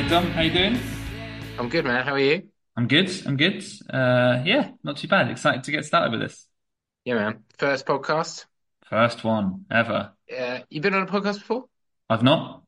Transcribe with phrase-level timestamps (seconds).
[0.00, 0.78] Hey Dom, how you doing?
[1.58, 2.06] I'm good, man.
[2.06, 2.44] How are you?
[2.74, 3.10] I'm good.
[3.26, 3.62] I'm good.
[3.92, 5.30] Uh, yeah, not too bad.
[5.30, 6.46] Excited to get started with this
[7.04, 7.44] Yeah, man.
[7.58, 8.46] First podcast.
[8.88, 10.12] first one ever.
[10.34, 11.66] Uh, you been on a podcast before?
[12.08, 12.62] I've not.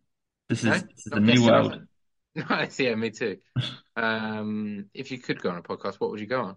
[0.50, 0.72] This No?
[0.72, 1.80] is this is Not new world.
[2.34, 2.78] Nice.
[2.78, 3.38] Yeah, me too.
[3.96, 6.56] Um, if you could go on a podcast, what would you go on?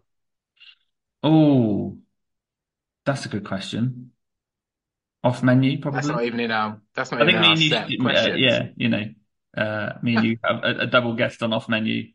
[1.24, 1.98] Oh,
[3.06, 4.12] that's a good question.
[5.24, 5.98] Off menu, probably.
[6.00, 6.82] That's not even in our.
[6.94, 8.40] That's not I even think in me our and you, set should- uh, questions.
[8.42, 9.04] yeah, you know,
[9.58, 12.12] uh, me and you have a, a double guest on off menu.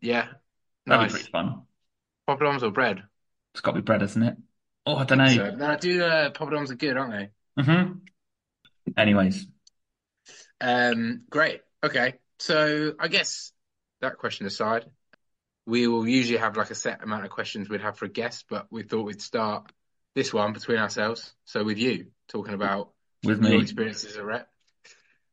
[0.00, 0.28] Yeah.
[0.88, 1.12] That'd be Nice.
[1.12, 1.62] pretty fun.
[2.28, 3.04] Poppadoms or bread?
[3.52, 4.36] It's got to be bread, isn't it?
[4.84, 5.26] Oh, I don't know.
[5.34, 6.02] So, no, I do.
[6.02, 7.30] Uh, poppadoms are good, aren't they?
[7.62, 8.06] hmm
[8.96, 9.46] Anyways,
[10.60, 11.60] Um, great.
[11.82, 12.14] Okay.
[12.38, 13.52] So I guess
[14.00, 14.86] that question aside,
[15.66, 18.46] we will usually have like a set amount of questions we'd have for a guest,
[18.48, 19.72] but we thought we'd start
[20.14, 21.34] this one between ourselves.
[21.46, 24.48] So with you talking about with your me, experience as a rep.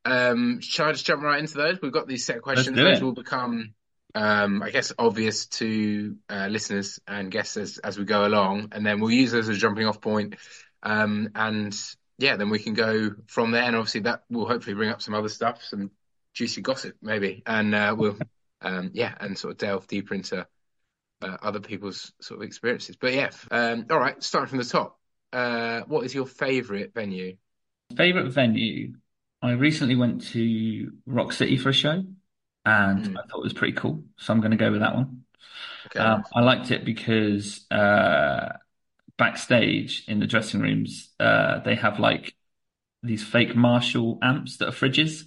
[0.05, 1.81] Um, shall I just jump right into those?
[1.81, 2.75] We've got these set of questions.
[2.75, 3.73] Those will become,
[4.15, 8.85] um, I guess, obvious to uh, listeners and guests as, as we go along, and
[8.85, 10.35] then we'll use those as a jumping off point.
[10.83, 11.75] Um, and
[12.17, 15.13] yeah, then we can go from there, and obviously that will hopefully bring up some
[15.13, 15.91] other stuff, some
[16.33, 18.17] juicy gossip maybe, and uh, we'll,
[18.61, 20.45] um, yeah, and sort of delve deeper into
[21.21, 22.97] uh, other people's sort of experiences.
[22.97, 24.99] But yeah, um, all right, starting from the top.
[25.31, 27.37] Uh, what is your favourite venue?
[27.95, 28.93] Favorite venue?
[29.43, 32.05] I recently went to Rock City for a show,
[32.65, 34.05] and Mm, I thought it was pretty cool.
[34.17, 35.25] So I'm going to go with that one.
[35.85, 36.23] okay, Um.
[36.35, 38.53] I liked it because uh,
[39.17, 42.35] backstage in the dressing rooms, uh, they have like
[43.03, 45.25] these fake Marshall amps that are fridges,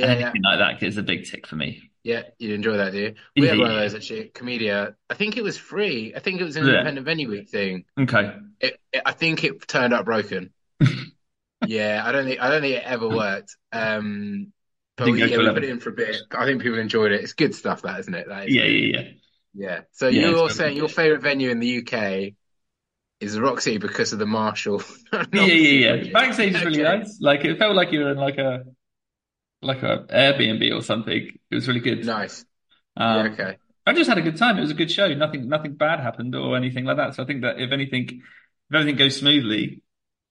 [0.00, 0.34] and Yeah, yeah.
[0.34, 1.90] anything like that is a big tick for me.
[2.04, 3.14] Yeah, you enjoy that, do you?
[3.36, 4.94] We Yeah, had one of those actually at Komedia.
[5.10, 6.14] I think it was free.
[6.14, 6.64] I think it was an yeah.
[6.66, 7.84] independent venue week thing.
[7.98, 8.38] Okay.
[8.60, 10.52] It, it, I think it turned up broken.
[11.68, 13.56] Yeah, I don't think I don't think it ever worked.
[13.72, 14.52] Um,
[14.96, 16.16] but we, yeah, we put it in for a bit.
[16.32, 17.22] I think people enjoyed it.
[17.22, 18.28] It's good stuff, that isn't it?
[18.28, 18.80] That is Yeah, good.
[18.80, 19.08] yeah, yeah.
[19.54, 19.82] Yeah.
[19.92, 22.36] So Yeah, you're saying your favorite venue in the UK
[23.20, 24.80] is the Roxy because of the Marshall
[25.32, 26.10] Yeah, yeah, yeah.
[26.10, 26.12] fridges.
[26.12, 27.18] Backstage is really Okay, nice.
[27.20, 28.64] Like it felt like you were in like a
[29.62, 31.38] like a Airbnb or something.
[31.50, 32.02] It was really good.
[32.02, 32.44] nice.
[33.08, 33.58] Yeah, Um, okay.
[33.86, 34.58] I just had a good time.
[34.58, 35.08] It was a good show.
[35.14, 37.14] Nothing, nothing bad happened or anything like that.
[37.14, 38.08] So I think that if anything,
[38.70, 39.82] if everything goes smoothly,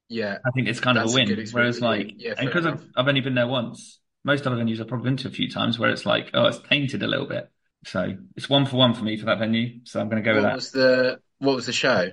[0.10, 1.48] Yeah, I think it's kind of a that's a win.
[1.52, 2.86] Whereas like, Yeah, and because I've.
[2.96, 5.78] I've only been there once, most other venues I've probably been to a few times
[5.78, 7.50] where it's like, oh, it's tainted a little bit.
[7.86, 9.82] So it's one for one for me for that venue.
[9.84, 10.56] So I'm going to go with What that.
[10.56, 12.12] was the what was the show?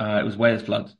[0.00, 0.92] Uh, it was Where's Blood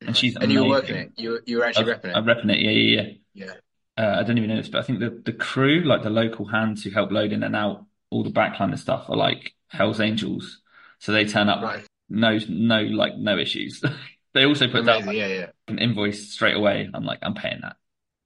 [0.00, 1.12] and she's And you were working it.
[1.16, 2.26] You were, you were actually was, repping I'm it.
[2.28, 2.60] repping it.
[2.60, 3.12] Yeah, yeah, yeah.
[3.34, 3.52] Yeah.
[3.98, 6.46] Uh, I don't even know this, but I think the, the crew, like the local
[6.46, 10.00] hands who help load in and out all the backline and stuff are like Hell's
[10.00, 10.60] Angels.
[10.98, 11.86] So they turn up, Right.
[12.08, 13.82] no, no, like no issues.
[14.36, 15.06] They also put down Amazing.
[15.06, 15.46] like Yeah, yeah.
[15.68, 16.88] an invoice straight away.
[16.92, 17.76] I'm like, I'm paying that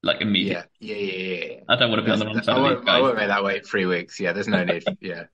[0.03, 0.65] like immediately.
[0.81, 0.97] Yeah.
[0.97, 1.61] Yeah, yeah, yeah.
[1.69, 3.45] I don't want to be on the wrong side I won't I won't make that
[3.45, 4.19] wait three weeks.
[4.21, 4.85] Yeah, there's no need.
[5.01, 5.25] Yeah.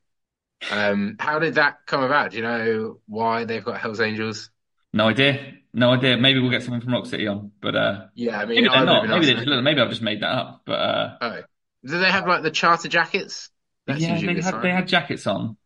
[0.70, 2.30] Um, how did that come about?
[2.32, 4.50] Do you know why they've got Hell's Angels?
[4.92, 5.54] No idea.
[5.72, 6.16] No idea.
[6.16, 8.84] Maybe we'll get someone from Rock City on, but uh, Yeah, I mean, maybe they're
[8.84, 9.08] not.
[9.08, 9.46] Maybe they asking.
[9.52, 10.62] just, maybe I've just made that up.
[10.64, 11.42] But uh, Oh,
[11.84, 13.50] do they have like the charter jackets?
[13.86, 15.56] That's yeah, they had they had jackets on.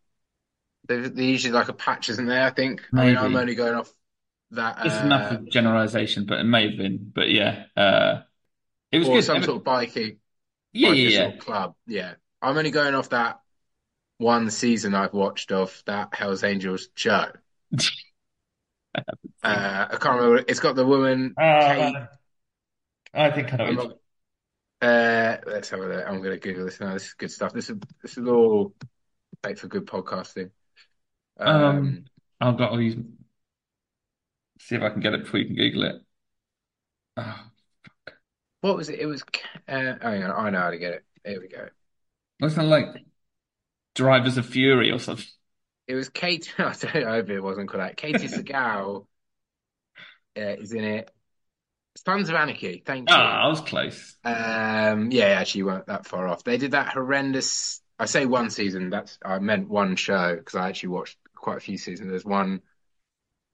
[0.88, 2.44] They they usually like a patch, isn't there?
[2.44, 2.82] I think.
[2.92, 3.92] I mean, I'm only going off
[4.52, 7.10] that, it's enough uh, of generalization, but it may have been.
[7.14, 8.22] But yeah, uh,
[8.92, 9.24] it was or good.
[9.24, 10.18] some Every- sort of bikie,
[10.72, 11.74] Yeah, bikie yeah, sort of club.
[11.86, 13.40] Yeah, I'm only going off that
[14.18, 17.26] one season I've watched of that Hell's Angels show.
[17.72, 17.78] yeah.
[19.42, 20.44] Uh, I can't remember.
[20.48, 21.96] It's got the woman Kate.
[21.96, 22.06] Uh,
[23.14, 23.88] I think I know I'm what
[24.82, 24.88] not.
[24.88, 26.04] Uh, let's have a look.
[26.06, 26.92] I'm going to Google this now.
[26.94, 27.52] This is good stuff.
[27.52, 28.74] This is this is all
[29.44, 30.50] made for good podcasting.
[31.38, 32.04] Um, Um,
[32.40, 32.96] I've got to use,
[34.60, 35.96] see if I can get it before you can Google it.
[37.16, 37.40] Oh,
[38.60, 39.00] what was it?
[39.00, 39.22] It was.
[39.68, 41.04] Uh, hang on, I know how to get it.
[41.24, 41.68] Here we go.
[42.40, 43.04] wasn't it like
[43.94, 45.26] Drivers of Fury or something?
[45.88, 46.52] It was Kate.
[46.58, 47.18] I don't know.
[47.18, 47.96] if it wasn't called that.
[47.96, 49.06] Katie Sagal
[50.36, 51.10] uh, is in it.
[51.96, 52.82] Sons of Anarchy.
[52.84, 53.16] Thank you.
[53.16, 54.16] Ah, I was close.
[54.24, 56.44] Um, yeah, actually, you weren't that far off.
[56.44, 57.82] They did that horrendous.
[57.98, 58.90] I say one season.
[58.90, 62.10] That's I meant one show because I actually watched quite a few seasons.
[62.10, 62.62] There's one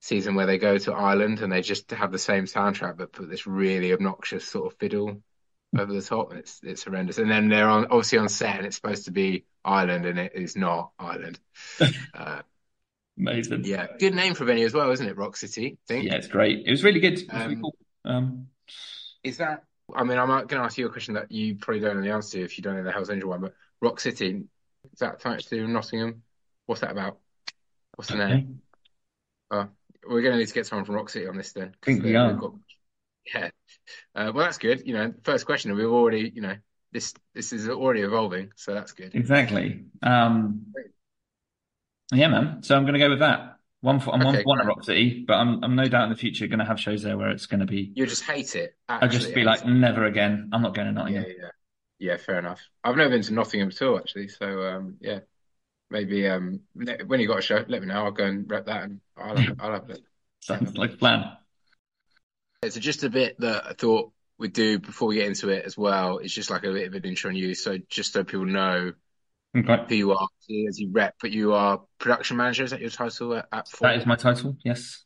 [0.00, 3.28] season where they go to Ireland and they just have the same soundtrack but put
[3.28, 5.20] this really obnoxious sort of fiddle
[5.76, 6.30] over the top.
[6.30, 7.18] And it's it's horrendous.
[7.18, 10.32] And then they're on obviously on set and it's supposed to be Ireland and it
[10.34, 11.38] is not Ireland.
[12.14, 12.42] Uh,
[13.18, 13.64] Amazing.
[13.64, 15.16] yeah, good name for a venue as well, isn't it?
[15.16, 16.06] Rock City, I think.
[16.06, 16.66] Yeah, it's great.
[16.66, 17.18] It was really good.
[17.18, 17.76] It was really Um, cool.
[18.04, 18.46] Um,
[19.22, 19.64] is that?
[19.94, 22.12] I mean, I'm going to ask you a question that you probably don't know the
[22.12, 24.44] answer to if you don't know the Hells Angel one, but Rock City,
[24.92, 26.22] is that attached to Nottingham?
[26.66, 27.18] What's that about?
[27.94, 28.34] What's the okay.
[28.34, 28.62] name?
[29.50, 29.68] Oh,
[30.08, 32.02] we're going to need to get someone from Rock City on this then, I think
[32.02, 32.32] we are.
[32.34, 32.52] got,
[33.34, 33.50] yeah.
[34.14, 34.82] Uh, well, that's good.
[34.86, 36.56] You know, first question, we've already, you know,
[36.92, 39.14] this this is already evolving, so that's good.
[39.14, 39.84] Exactly.
[40.02, 40.72] Um,
[42.12, 42.62] yeah, man.
[42.62, 43.56] So I'm going to go with that.
[43.80, 44.66] One for, I'm Okay, one for one at.
[44.66, 47.18] Rock City, but I'm I'm no doubt in the future going to have shows there
[47.18, 47.92] where it's going to be.
[47.94, 48.74] You just hate it.
[48.88, 50.50] I'll just be like, never again.
[50.52, 50.92] I'm not going to.
[50.92, 51.24] Nottingham.
[51.24, 51.48] Yeah, yeah,
[51.98, 52.16] yeah.
[52.16, 52.60] Fair enough.
[52.82, 54.28] I've never been to Nottingham at all, actually.
[54.28, 55.20] So um, yeah,
[55.90, 58.04] maybe um, ne- when you got a show, let me know.
[58.04, 60.00] I'll go and rep that, and I'll have, I'll have it.
[60.40, 61.32] Sounds like a plan.
[62.68, 65.76] So just a bit that I thought we'd do before we get into it as
[65.76, 66.18] well.
[66.18, 67.54] It's just like a bit of an intro on you.
[67.54, 68.92] So just so people know
[69.56, 69.84] Okay.
[69.88, 70.28] who you are
[70.68, 72.64] as you rep, but you are production manager.
[72.64, 73.90] Is that your title at, at Form?
[73.90, 74.56] That is my title.
[74.64, 75.04] Yes.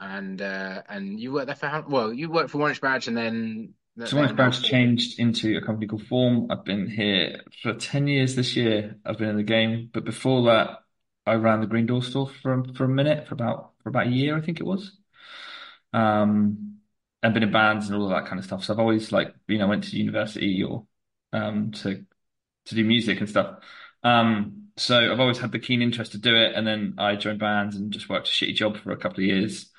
[0.00, 1.84] And uh, and you worked there for how?
[1.86, 5.60] Well, you worked for One Inch Badge, and then So my Badge changed into a
[5.60, 6.46] company called Form.
[6.50, 8.96] I've been here for 10 years this year.
[9.04, 10.80] I've been in the game, but before that,
[11.26, 14.10] I ran the Green Door store for for a minute, for about for about a
[14.10, 14.96] year, I think it was.
[15.92, 16.78] Um,
[17.22, 18.64] and been in bands and all of that kind of stuff.
[18.64, 20.86] So I've always like, you know, went to university or
[21.32, 22.04] um to
[22.66, 23.60] to do music and stuff.
[24.04, 27.40] Um, so I've always had the keen interest to do it, and then I joined
[27.40, 29.70] bands and just worked a shitty job for a couple of years.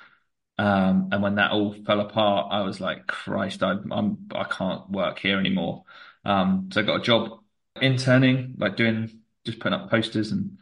[0.60, 4.90] Um, and when that all fell apart, I was like, Christ, I, I'm I can't
[4.90, 5.84] work here anymore.
[6.26, 7.44] Um, so I got a job
[7.82, 10.58] interning, like doing just putting up posters and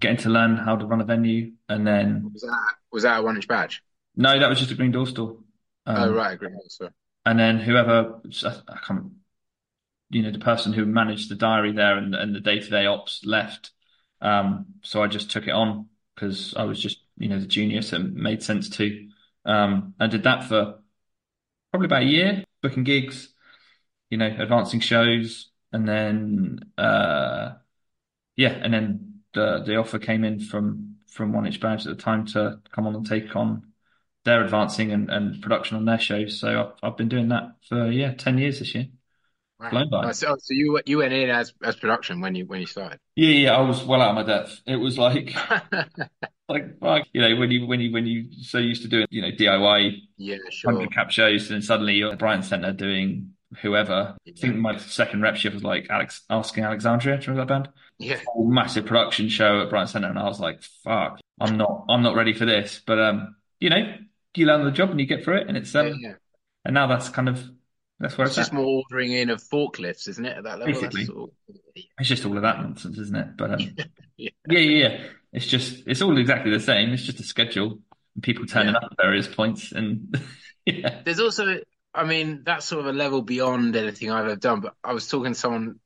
[0.00, 1.52] getting to learn how to run a venue.
[1.68, 3.82] And then was that was that a One Inch Badge?
[4.16, 5.38] no, that was just a green door store.
[5.94, 6.52] oh Um, right, great.
[6.68, 6.90] So
[7.24, 9.12] and then whoever I I can't,
[10.10, 13.72] you know, the person who managed the diary there and and the day-to-day ops left.
[14.20, 17.82] Um, so I just took it on because I was just, you know, the junior,
[17.82, 19.08] so it made sense to.
[19.44, 20.80] Um, I did that for
[21.70, 23.34] probably about a year, booking gigs,
[24.10, 27.54] you know, advancing shows, and then uh,
[28.36, 32.02] yeah, and then the the offer came in from from One Inch Badge at the
[32.02, 33.72] time to come on and take on
[34.24, 36.40] their advancing and, and production on their shows.
[36.40, 38.88] So I've I've been doing that for yeah, 10 years this year.
[39.58, 39.70] wow.
[39.70, 40.08] Blown by.
[40.08, 43.00] Oh, so, so you you went in as as production when you when you started.
[43.16, 44.60] Yeah, yeah, I was well out of my depth.
[44.66, 45.34] It was like
[46.48, 49.22] like fuck, you know, when you when you when you so used to doing, you
[49.22, 50.72] know, DIY yeah, sure.
[50.72, 54.16] 100 cap shows, and suddenly you're at Brighton Centre doing whoever.
[54.26, 57.18] I think my second rep shift was like Alex asking Alexandria.
[57.18, 57.74] Do you remember that band?
[57.98, 62.02] Yeah, massive production show at Brighton Centre, and I was like, fuck, I'm not I'm
[62.02, 62.80] not ready for this.
[62.86, 63.94] But um, you know,
[64.34, 66.14] you learn the job and you get through it, and it's um, yeah.
[66.64, 67.42] and now that's kind of
[68.00, 68.56] that's where It's it's just at.
[68.56, 70.36] more ordering in of forklifts, isn't it?
[70.36, 71.04] At that level, Basically.
[71.04, 71.30] sort
[71.98, 73.36] It's just all of that nonsense, isn't it?
[73.36, 73.60] But um,
[74.16, 74.30] yeah.
[74.48, 75.04] yeah, yeah, yeah.
[75.32, 76.90] It's just it's all exactly the same.
[76.92, 77.80] It's just a schedule
[78.14, 78.80] and people turning Yeah.
[78.82, 80.16] up at various points, and
[80.66, 81.60] yeah, There's also,
[81.94, 84.60] I mean, that's sort of a level beyond anything I've ever done.
[84.60, 85.80] But I was talking to someone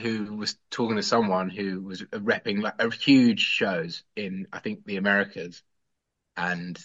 [0.00, 4.84] who was talking to someone who was repping like a huge shows in, I think,
[4.84, 5.62] the Americas,
[6.36, 6.78] and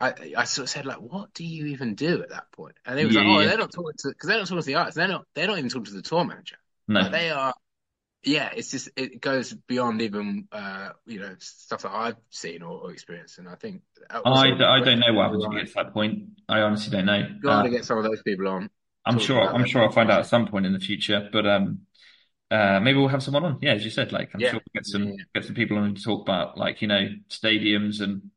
[0.00, 2.76] I, I sort of said like, what do you even do at that point?
[2.86, 3.48] And they was Yeah, like, oh, yeah.
[3.48, 4.96] they're not talking to because they're not talking to the artists.
[4.98, 5.26] They're not.
[5.34, 6.56] They're not even talking to the tour manager.
[6.88, 7.54] no, Like they are.
[8.24, 12.80] Yeah, it's just it goes beyond even uh you know stuff that I've seen or,
[12.82, 15.68] or experienced, and I think I, I don't know what happens to when you get
[15.68, 16.24] to that point.
[16.48, 17.28] I honestly don't know.
[17.42, 18.70] Got Uh, to get some of those people on.
[19.04, 21.80] I'm sure I'm sure I'll find out at some point in the future, but um,
[22.50, 23.58] uh, maybe we'll have someone on.
[23.62, 24.44] Yeah, as you said, like I'm Yeah.
[24.44, 25.24] sure we'll get some Yeah.
[25.34, 28.30] get some people on to talk about like you know stadiums and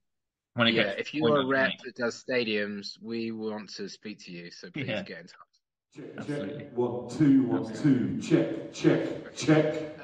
[0.56, 4.20] when it Yeah, gets if you're a rep that does stadiums, we want to speak
[4.26, 5.04] to you, so please Yeah.
[5.04, 5.51] get in touch.
[5.96, 6.58] Check, Absolutely.
[6.60, 6.72] check.
[6.78, 8.22] One, two, one, two.
[8.22, 9.76] Check, check, check.
[10.00, 10.04] Uh,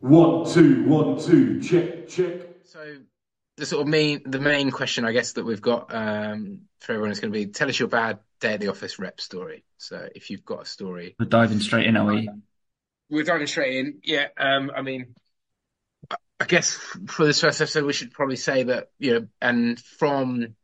[0.00, 1.60] One, two, one, two.
[1.62, 2.42] Check, check.
[2.64, 2.96] so
[3.56, 7.12] the sort of main the main question I guess that we've got um, for everyone
[7.12, 9.64] is going to be tell us your bad day at the office rep story.
[9.78, 12.28] So if you've got a story, we're diving straight in, are we?
[13.08, 14.00] we're diving straight in.
[14.04, 15.14] Yeah, um, I mean,
[16.10, 19.80] I- I guess for this first episode, we should probably say that you know, and
[19.80, 20.56] from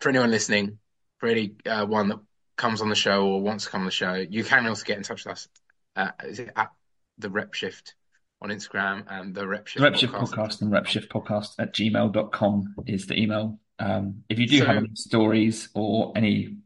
[0.00, 0.78] for anyone listening,
[1.18, 2.20] for any uh, one that
[2.56, 4.96] comes on the show or wants to come on the show, you can also get
[4.96, 5.48] in touch with us.
[5.96, 6.70] Uh, is it at
[7.18, 7.94] the Rep Shift
[8.40, 10.34] on Instagram and the Rep Shift The Repshift podcast?
[10.34, 13.58] podcast and Repshift podcast at gmail.com is the email.
[13.78, 16.56] Um, if you do So- have any stories or any,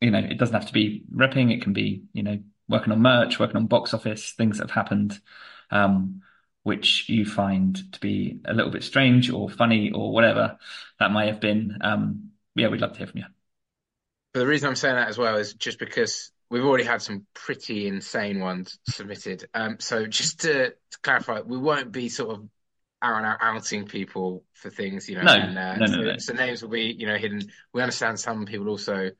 [0.00, 3.00] you know, it doesn't have to be repping, it can be, you know, working on
[3.00, 5.18] merch, working on box office, things that have happened,
[5.70, 6.22] um,
[6.62, 10.58] which you find to be a little bit strange or funny or whatever
[10.98, 11.78] that may have been.
[11.80, 13.24] Um, yeah, we'd love to hear from you.
[14.32, 17.26] But the reason I'm saying that as well is just because we've already had some
[17.34, 19.46] pretty insane ones submitted.
[19.54, 22.48] Um, so just to, to clarify, we won't be sort of
[23.02, 25.22] out and out outing people for things, you know.
[25.22, 26.16] No, and, uh, no, no, so, no.
[26.18, 27.42] so names will be, you know, hidden.
[27.72, 29.10] We understand some people also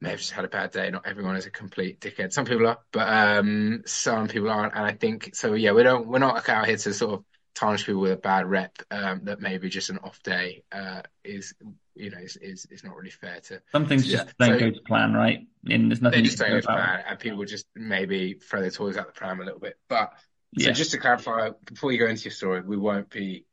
[0.00, 0.90] may have just had a bad day.
[0.90, 2.32] Not everyone is a complete dickhead.
[2.32, 4.74] Some people are, but um, some people aren't.
[4.74, 5.54] And I think so.
[5.54, 6.06] Yeah, we don't.
[6.06, 7.24] We're not out here to sort of
[7.54, 8.76] tarnish people with a bad rep.
[8.90, 11.54] Um, that maybe just an off day uh, is
[11.96, 13.60] you know, it's, it's, it's not really fair to.
[13.72, 15.40] Some things just don't So- go to plan, right?
[15.68, 16.64] And there's nothing They just don't go it.
[16.64, 19.78] plan, and people just maybe throw their toys out the pram a little bit.
[19.88, 20.12] But
[20.58, 20.72] so Yeah.
[20.72, 23.46] just to clarify, before you go into your story, we won't be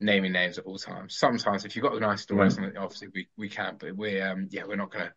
[0.00, 1.16] naming names at all times.
[1.16, 2.52] Sometimes, if you've got a nice story or Right.
[2.52, 5.12] something, obviously we, we can, but we're um yeah, we're not gonna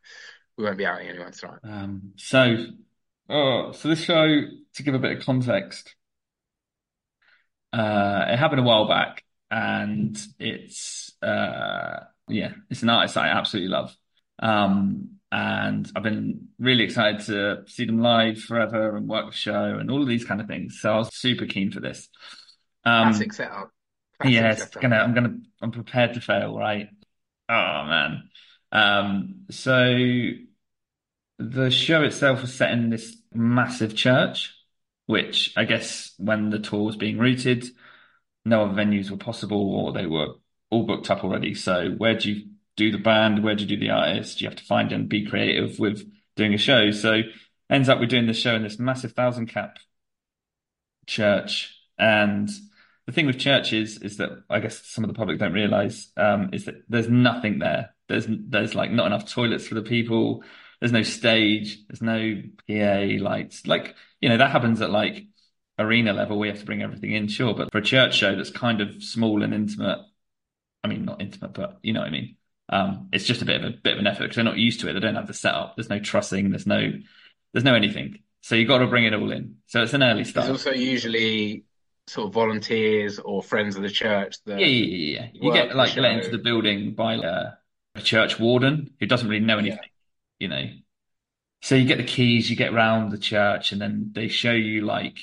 [0.57, 1.59] we won't be outing anyone tonight.
[1.63, 2.65] Um, so,
[3.29, 4.27] oh, so this show,
[4.75, 5.95] to give a bit of context,
[7.71, 13.30] uh, it happened a while back, and it's uh, yeah, it's an artist that I
[13.30, 13.96] absolutely love.
[14.39, 19.77] Um, and I've been really excited to see them live forever and work the show
[19.80, 20.80] and all of these kind of things.
[20.80, 22.08] So I was super keen for this.
[22.86, 23.70] Um, Classic setup.
[24.20, 24.82] Classic yeah, setup.
[24.82, 26.88] gonna, I'm gonna, I'm prepared to fail, right?
[27.50, 27.53] Oh
[27.86, 28.30] man.
[28.72, 29.96] Um, so
[31.39, 34.53] the show itself was set in this massive church,
[35.08, 37.65] which I guess when the tour was being routed,
[38.46, 40.36] no other venues were possible or they were
[40.74, 41.53] all booked up already.
[41.53, 43.44] So where do you do the band?
[43.44, 44.42] Where do you do the artist?
[44.42, 46.92] You have to find and be creative with doing a show.
[46.92, 47.22] So
[47.70, 49.77] ends up we're doing this show in this massive thousand cap
[51.06, 51.77] church.
[51.98, 52.50] And
[53.06, 56.50] the thing with churches is that I guess some of the public don't realize um,
[56.53, 57.94] is that there's nothing there.
[58.08, 60.44] There's there's like not enough toilets for the people.
[60.80, 61.80] There's no stage.
[61.88, 63.68] There's no PA lights.
[63.68, 65.25] Like you know that happens at like
[65.80, 66.39] arena level.
[66.39, 67.53] We have to bring everything in, sure.
[67.53, 70.00] But for a church show that's kind of small and intimate,
[70.83, 72.35] I mean not intimate, but you know what I mean.
[72.69, 74.79] Um, it's just a bit of a bit of an effort because they're not used
[74.81, 74.93] to it.
[74.93, 75.75] They don't have the setup.
[75.75, 76.49] There's no trussing.
[76.49, 76.91] There's no
[77.53, 78.19] there's no anything.
[78.41, 79.57] So you've got to bring it all in.
[79.67, 80.49] So it's an early There's start.
[80.49, 81.63] also usually
[82.07, 85.29] sort of volunteers or friends of the church that Yeah, yeah, yeah, yeah.
[85.33, 87.51] You get like let into the building by uh,
[87.95, 89.79] a church warden who doesn't really know anything,
[90.39, 90.65] you know.
[91.61, 94.81] So you get the keys, you get round the church, and then they show you
[94.81, 95.17] like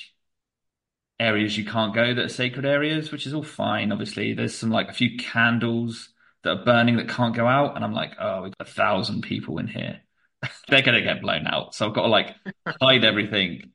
[1.21, 3.91] areas you can't go that are sacred areas, which is all fine.
[3.91, 6.09] Obviously, there's some like a few candles
[6.43, 9.21] that are burning that can't go out, and I'm like, oh, we've got a thousand
[9.21, 10.01] people in here.
[10.67, 11.75] They're gonna get blown out.
[11.75, 12.35] So I've got to like
[12.81, 13.71] hide everything,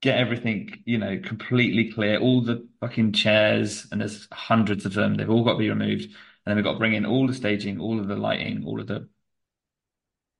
[0.00, 5.14] get everything, you know, completely clear, all the fucking chairs, and there's hundreds of them.
[5.16, 6.04] They've all got to be removed.
[6.04, 6.14] And
[6.46, 8.86] then we've got to bring in all the staging, all of the lighting, all of
[8.86, 9.08] the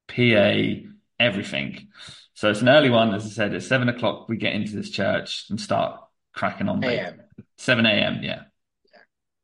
[0.08, 0.88] PA,
[1.18, 1.88] everything.
[2.34, 4.90] So it's an early one, as I said, at seven o'clock we get into this
[4.90, 6.00] church and start
[6.34, 6.80] cracking on.
[6.80, 6.98] mate.
[7.00, 7.20] AM.
[7.56, 8.20] Seven a.m.
[8.22, 8.42] Yeah,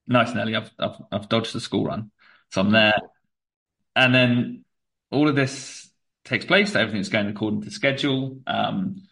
[0.07, 0.57] nice and early.
[0.57, 2.11] I've I've I've dodged the school run,
[2.51, 2.99] so I'm there,
[3.97, 4.65] and then
[5.11, 5.91] all of this
[6.25, 6.75] takes place.
[6.75, 8.41] Everything's going according to schedule.
[8.47, 9.03] Um,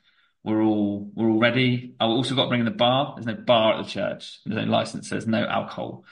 [0.44, 1.94] we're all we're all ready.
[1.98, 3.14] I've also got to bring in the bar.
[3.16, 4.40] There's no bar at the church.
[4.44, 5.10] There's no license.
[5.10, 6.04] There's no alcohol,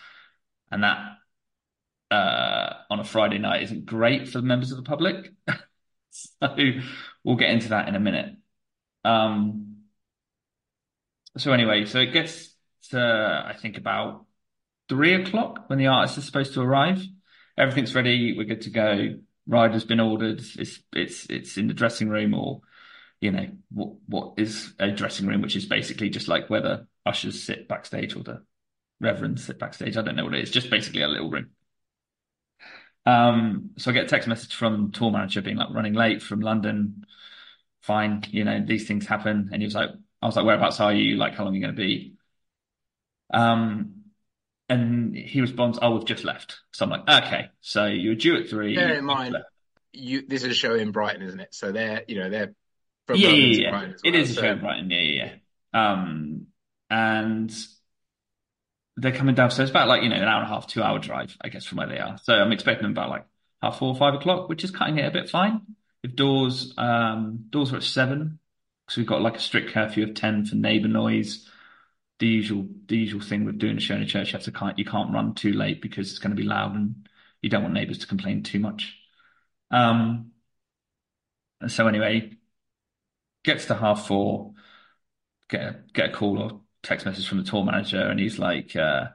[0.70, 1.16] and that
[2.10, 5.32] uh, on a Friday night isn't great for the members of the public.
[6.10, 6.56] so
[7.24, 8.36] we'll get into that in a minute.
[9.04, 9.75] Um,
[11.36, 12.54] so anyway, so it gets
[12.90, 12.98] to
[13.46, 14.26] I think about
[14.88, 17.02] three o'clock when the artist is supposed to arrive.
[17.58, 18.36] Everything's ready.
[18.36, 19.16] We're good to go.
[19.46, 20.40] Rider's been ordered.
[20.58, 22.60] It's it's it's in the dressing room or
[23.20, 26.86] you know what what is a dressing room, which is basically just like where the
[27.04, 28.42] ushers sit backstage or the
[29.00, 29.96] reverends sit backstage.
[29.96, 30.50] I don't know what it is.
[30.50, 31.50] Just basically a little room.
[33.04, 36.40] Um, so I get a text message from tour manager being like running late from
[36.40, 37.04] London.
[37.82, 39.50] Fine, you know these things happen.
[39.52, 39.90] And he was like,
[40.26, 41.16] I was like, whereabouts are you?
[41.16, 42.14] Like, how long are you going to be?
[43.32, 43.92] Um,
[44.68, 48.36] and he responds, "Oh, we've just left." So I'm like, "Okay, so you were due
[48.40, 48.74] at three.
[48.74, 49.46] Bear in mind, left."
[49.92, 51.54] you this is a show in Brighton, isn't it?
[51.54, 52.54] So they're you know they're
[53.06, 53.70] from yeah, London yeah, yeah.
[53.70, 54.20] Brighton as It well.
[54.22, 54.90] is a show in Brighton.
[54.90, 55.30] Yeah, yeah,
[55.72, 55.92] yeah.
[55.92, 56.46] Um,
[56.90, 57.54] and
[58.96, 60.82] they're coming down, so it's about like you know an hour and a half, two
[60.82, 62.18] hour drive, I guess, from where they are.
[62.22, 63.26] So I'm expecting them about like
[63.62, 65.60] half four, or five o'clock, which is cutting it a bit fine.
[66.02, 68.38] If doors, um, doors are at seven,
[68.86, 71.48] because we've got like a strict curfew of ten for neighbour noise.
[72.18, 74.52] The usual, the usual thing with doing a show in a church, you have to
[74.52, 77.06] can't, you can't run too late because it's going to be loud and
[77.42, 78.96] you don't want neighbours to complain too much.
[79.70, 80.30] Um,
[81.68, 82.32] so anyway,
[83.44, 84.52] gets to half four,
[85.48, 88.74] get a, get a call or text message from the tour manager, and he's like,
[88.76, 89.06] uh,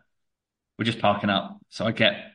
[0.77, 2.33] "We're just parking up." So I get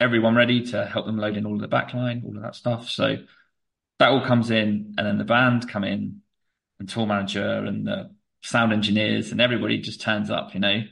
[0.00, 2.88] everyone ready to help them load in all of the backline, all of that stuff.
[2.90, 3.16] So
[3.98, 6.22] that all comes in, and then the band come in,
[6.86, 8.10] tour manager and the
[8.42, 10.82] sound engineers and everybody just turns up, you know.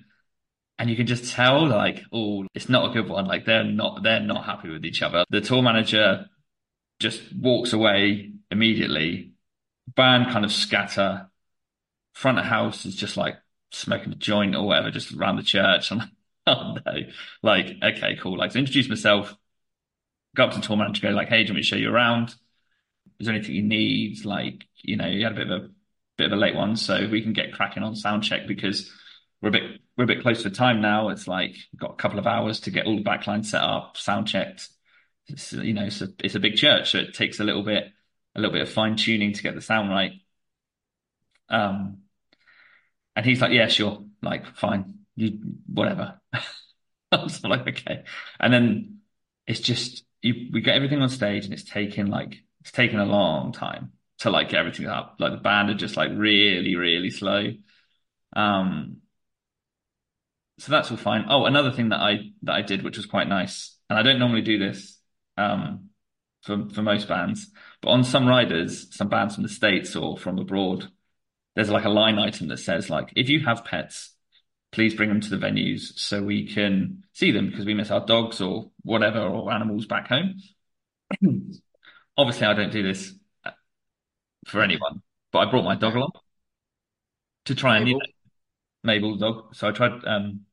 [0.78, 3.26] And you can just tell, like, oh, it's not a good one.
[3.26, 5.24] Like they're not, they're not happy with each other.
[5.30, 6.26] The tour manager
[6.98, 9.32] just walks away immediately.
[9.94, 11.28] Band kind of scatter.
[12.14, 13.36] Front of house is just like
[13.70, 15.90] smoking a joint or whatever, just around the church.
[15.92, 16.08] I'm like,
[16.46, 16.92] oh no.
[17.42, 18.38] Like, okay, cool.
[18.38, 19.36] Like, to introduce myself,
[20.34, 21.76] go up to the tour manager, go like, hey, do you want me to show
[21.76, 22.34] you around?
[23.20, 24.24] Is there anything you need?
[24.24, 25.68] Like, you know, you had a bit of a
[26.22, 28.90] bit of a late one, so we can get cracking on sound check because
[29.40, 29.62] we're a bit
[29.96, 31.08] we're a bit close to time now.
[31.08, 33.96] It's like we've got a couple of hours to get all the backline set up,
[33.96, 34.68] sound checked,
[35.28, 37.92] it's, you know, it's a, it's a big church, so it takes a little bit,
[38.34, 40.12] a little bit of fine tuning to get the sound right.
[41.48, 42.02] Um,
[43.14, 46.20] and he's like, yeah, sure, like, fine, you, whatever.
[47.12, 48.04] I was like, okay.
[48.40, 49.00] And then
[49.46, 53.04] it's just, you, we get everything on stage and it's taken like, it's taken a
[53.04, 55.16] long time to like everything up.
[55.18, 57.48] Like the band are just like really, really slow.
[58.34, 58.98] Um,
[60.58, 61.24] so that's all fine.
[61.28, 64.20] Oh, another thing that I that I did, which was quite nice, and I don't
[64.20, 64.96] normally do this
[65.36, 65.90] um,
[66.42, 67.50] for for most bands,
[67.80, 70.88] but on some riders, some bands from the states or from abroad,
[71.56, 74.14] there's like a line item that says like, if you have pets,
[74.70, 78.06] please bring them to the venues so we can see them because we miss our
[78.06, 80.36] dogs or whatever or animals back home.
[82.16, 83.12] Obviously, I don't do this
[84.46, 86.12] for anyone, but I brought my dog along
[87.46, 87.98] to try and you Mabel?
[87.98, 88.06] know,
[88.84, 89.56] Mabel the dog.
[89.56, 90.46] So I tried, um,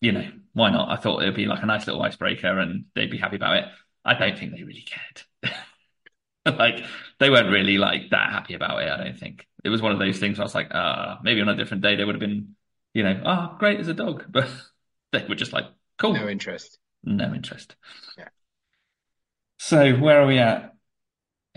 [0.00, 0.90] you know, why not?
[0.90, 3.64] I thought it'd be like a nice little icebreaker and they'd be happy about it.
[4.04, 5.52] I don't think they really cared.
[6.46, 6.84] Like
[7.18, 8.88] they weren't really like that happy about it.
[8.88, 11.40] I don't think it was one of those things where I was like, ah, maybe
[11.42, 12.56] on a different day they would have been,
[12.94, 14.48] you know, ah, great as a dog, but
[15.12, 15.66] they were just like,
[15.98, 16.78] cool, No interest.
[17.04, 17.76] no interest.
[18.16, 18.28] Yeah.
[19.58, 20.74] So where are we at?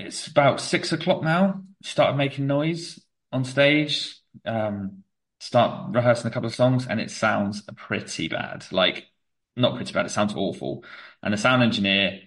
[0.08, 1.62] It's about six o'clock now.
[1.84, 3.00] Started making noise
[3.32, 4.16] on stage.
[4.46, 5.04] Um,
[5.40, 8.66] start rehearsing a couple of songs, and it sounds pretty bad.
[8.72, 9.08] Like
[9.56, 10.06] not pretty bad.
[10.06, 10.84] It sounds awful.
[11.24, 12.20] And the sound engineer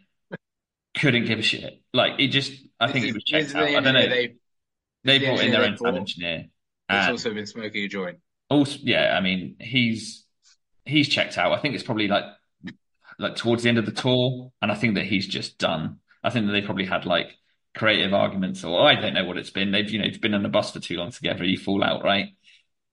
[0.99, 1.83] couldn't give a shit.
[1.93, 3.69] Like it just, I think This is- was checked out.
[3.69, 4.09] I don't know.
[4.09, 4.35] They,
[5.05, 6.47] They the brought in their own sound engineer.
[6.89, 8.19] And also been smoking a joint.
[8.51, 10.25] also, yeah, I mean, he's
[10.85, 11.53] he's checked out.
[11.53, 12.25] I think it's probably like
[13.19, 15.99] like towards the end of the tour, and I think that he's just done.
[16.23, 17.37] I think that they probably had like
[17.77, 19.73] creative arguments, or oh, I don't know what it's been.
[19.73, 21.45] They've you know been on the bus for too long together.
[21.45, 22.29] You fall out, right?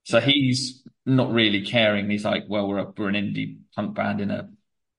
[0.05, 2.09] So he's not really caring.
[2.09, 4.49] He's like, well, we're a, we're an indie punk band in a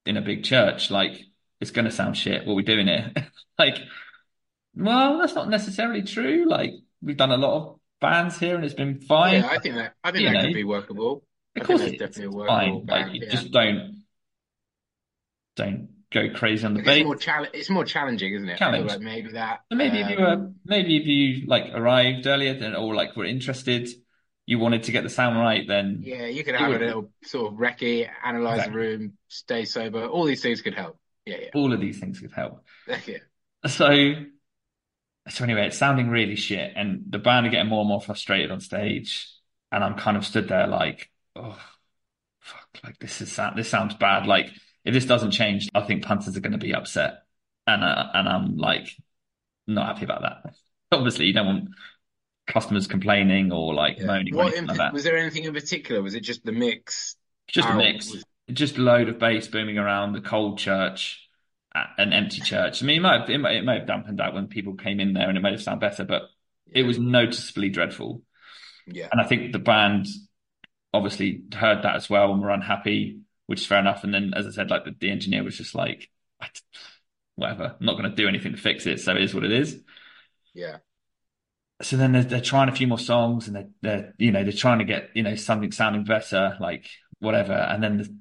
[0.07, 0.91] in a big church.
[0.91, 1.23] Like
[1.61, 2.47] it's going to sound shit.
[2.47, 3.13] What are we doing here?
[3.59, 3.79] like,
[4.75, 6.47] well, that's not necessarily true.
[6.49, 9.43] Like we've done a lot of bands here, and it's been fine.
[9.43, 10.41] Yeah, I think that I think You that know.
[10.41, 11.25] could be workable.
[11.57, 12.73] Of I course, it's definitely a fine.
[12.73, 13.15] workable Like, band.
[13.15, 13.31] you yeah.
[13.31, 14.05] just don't
[15.57, 17.05] don't go crazy on the It's bass.
[17.05, 18.59] more chal- It's more challenging, isn't it?
[18.59, 18.91] Challenge.
[18.91, 19.61] like maybe that.
[19.71, 23.17] So maybe if you were, um, maybe if you like arrived earlier then, or like
[23.17, 23.89] were interested,
[24.47, 27.53] you wanted to get the sound right, then Yeah, you could have a little sort
[27.53, 28.73] of recce, analyze Exactly.
[28.73, 30.07] the room, stay sober.
[30.07, 30.99] All these things could help.
[31.25, 32.65] Yeah, all of these things could help.
[32.89, 33.19] yeah, yeah.
[33.67, 34.15] So,
[35.29, 38.51] so anyway, it's sounding really shit, and the band are getting more and more frustrated
[38.51, 39.29] on stage,
[39.71, 41.59] and I'm kind of stood there like, oh,
[42.41, 44.27] fuck, like this is this sounds bad.
[44.27, 44.51] Like
[44.85, 47.23] if this doesn't change, I think punters are going to be upset,
[47.67, 48.89] and uh, and I'm like
[49.67, 50.55] not happy about that.
[50.91, 51.69] Obviously, you don't want
[52.47, 54.07] customers complaining or like Yeah.
[54.07, 54.93] moaning What anything in, like that.
[54.93, 56.03] was there anything in particular?
[56.03, 57.17] Was it just the mix?
[57.49, 61.29] Just a mix, was- just a load of bass booming around the cold church,
[61.75, 62.83] an empty church.
[62.83, 65.01] I mean, it might have, it might, it may have dampened out when people came
[65.01, 66.23] in there, and it may have sounded better, but
[66.71, 68.23] it was noticeably dreadful.
[68.87, 70.07] Yeah, And I think the band
[70.93, 73.21] obviously heard that as well and were unhappy,
[73.53, 74.03] which is fair enough.
[74.03, 76.09] And then, as I said, like the, the engineer was just like,
[77.35, 79.53] whatever, I'm not going to do anything to fix it, so it is what it
[79.53, 79.79] is.
[80.55, 80.79] yeah.
[81.83, 84.53] So then they're, they're trying a few more songs, and they're, they're you know they're
[84.55, 86.89] trying to get you know something sounding better, like
[87.19, 87.53] whatever.
[87.53, 88.17] And then the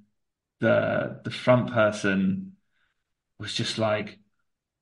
[0.59, 2.57] the the front person
[3.39, 4.19] was just like,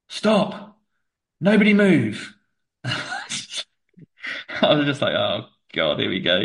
[0.09, 0.79] "Stop!
[1.41, 2.35] Nobody move!"
[2.83, 6.41] I was just like, "Oh God, here we go."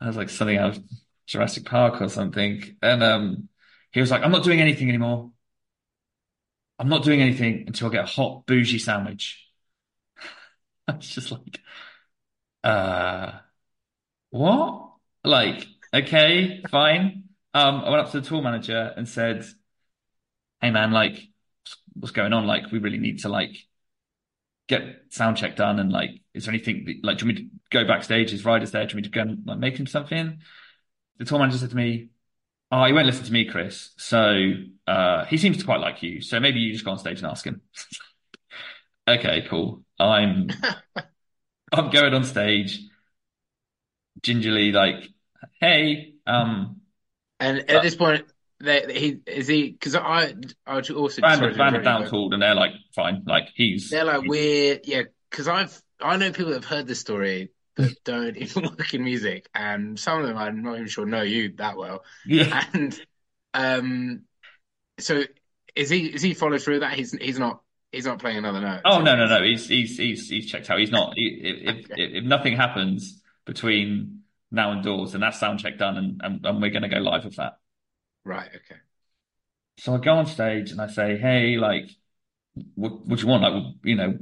[0.00, 0.84] I was like something out of
[1.30, 3.48] Jurassic Park or something, and um,
[3.92, 5.30] he was like, "I'm not doing anything anymore.
[6.78, 9.46] I'm not doing anything until I get a hot bougie sandwich."
[10.88, 11.60] I was just like,
[12.64, 13.32] uh,
[14.30, 14.92] what?
[15.24, 17.24] Like, okay, fine.
[17.54, 19.44] Um, I went up to the tour manager and said,
[20.60, 21.20] "Hey man, like,
[21.94, 22.46] what's going on?
[22.46, 23.56] Like, we really need to like
[24.68, 27.50] get sound check done, and like, is there anything like, do you want me to
[27.70, 28.32] go backstage?
[28.32, 28.86] Is riders there?
[28.86, 30.40] Do you want me to go and like make him something?"
[31.20, 32.08] The tour manager said to me,
[32.72, 33.90] "Oh, he won't listen to me, Chris.
[33.98, 34.54] So,
[34.86, 36.22] uh, he seems to quite like you.
[36.22, 37.60] So maybe you just go on stage and ask him."
[39.08, 39.82] Okay, cool.
[39.98, 40.48] I'm
[41.72, 42.80] I'm going on stage,
[44.22, 45.08] gingerly like,
[45.60, 46.80] hey, um,
[47.40, 48.24] And at this point,
[48.60, 52.42] they, he is he because I I would also band, sorry band down tooled, and
[52.42, 55.02] they're like, fine, like he's they're like weird, yeah.
[55.30, 57.50] Because I've I know people that have heard this story
[57.80, 61.22] that don't even work in music, and some of them I'm not even sure know
[61.22, 62.04] you that well.
[62.24, 63.00] yeah, And
[63.54, 64.22] um,
[64.98, 65.24] so
[65.74, 66.94] is he is he followed through that?
[66.94, 67.62] He's he's not
[67.92, 68.82] he's not playing another note.
[68.84, 70.78] Oh no, no, no, he's he's he's he's checked out.
[70.78, 71.12] He's not.
[71.14, 71.94] He, if, Okay.
[71.96, 76.46] if if nothing happens between now and doors, then that sound check done, and and,
[76.46, 77.58] and we're gonna go live with that.
[78.24, 78.50] Right.
[78.54, 78.80] Okay.
[79.78, 81.90] So I go on stage and I say, "Hey, like,
[82.74, 83.42] what, what do you want?
[83.44, 84.18] Like, you know,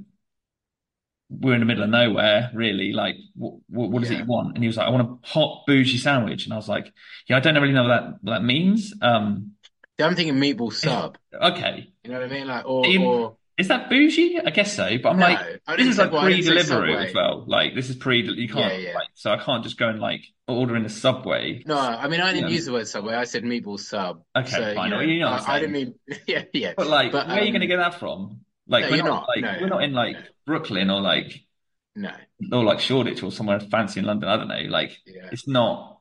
[1.31, 2.93] we're in the middle of nowhere, really.
[2.93, 4.21] Like, what, what, what is it Yeah.
[4.21, 6.69] you want?" And he was like, "I want a hot bougie sandwich." And I was
[6.69, 6.93] like,
[7.29, 9.53] "Yeah, I don't really know what that what that means." Um,
[9.99, 11.19] Yeah, I'm thinking meatball sub.
[11.35, 12.47] okay, You know what I mean?
[12.47, 14.39] Like, or, You- or is that bougie?
[14.39, 14.89] I guess so.
[15.03, 17.45] But I'm no, like, this is like well, I didn't say pre-delivery as well.
[17.49, 18.23] Like, this is pre.
[18.23, 18.73] You can't.
[18.75, 18.95] Yeah, yeah.
[18.95, 21.65] Like, so I can't just go and like order in the subway.
[21.67, 22.55] No, I mean I didn't Yeah.
[22.55, 23.15] use the word subway.
[23.15, 24.23] I said meatball sub.
[24.37, 24.91] Okay, so, fine.
[24.91, 25.95] You know, you know I, I didn't mean.
[26.27, 26.75] Yeah, yeah.
[26.77, 28.41] But like, But, where are you um, going to get that from?
[28.69, 29.29] Like, no, we're not, not.
[29.29, 29.57] like No.
[29.61, 31.45] we're not in like Brooklyn or like
[31.97, 32.13] No.
[32.53, 34.29] or like Shoreditch or somewhere fancy in London.
[34.29, 34.63] I don't know.
[34.69, 35.29] Like, Yeah.
[35.33, 36.01] it's not.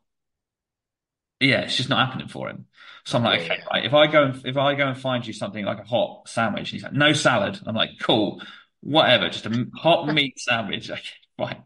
[1.40, 2.66] Yeah, it's just not happening for him.
[3.06, 3.66] So I'm like, Yeah, okay, yeah.
[3.72, 3.86] right.
[3.86, 6.62] If I go and if I go and find you something like a hot sandwich,
[6.62, 7.60] and he's like, no salad.
[7.66, 8.42] I'm like, cool,
[8.82, 10.90] whatever, just a hot meat sandwich.
[10.90, 11.02] Okay,
[11.38, 11.64] fine.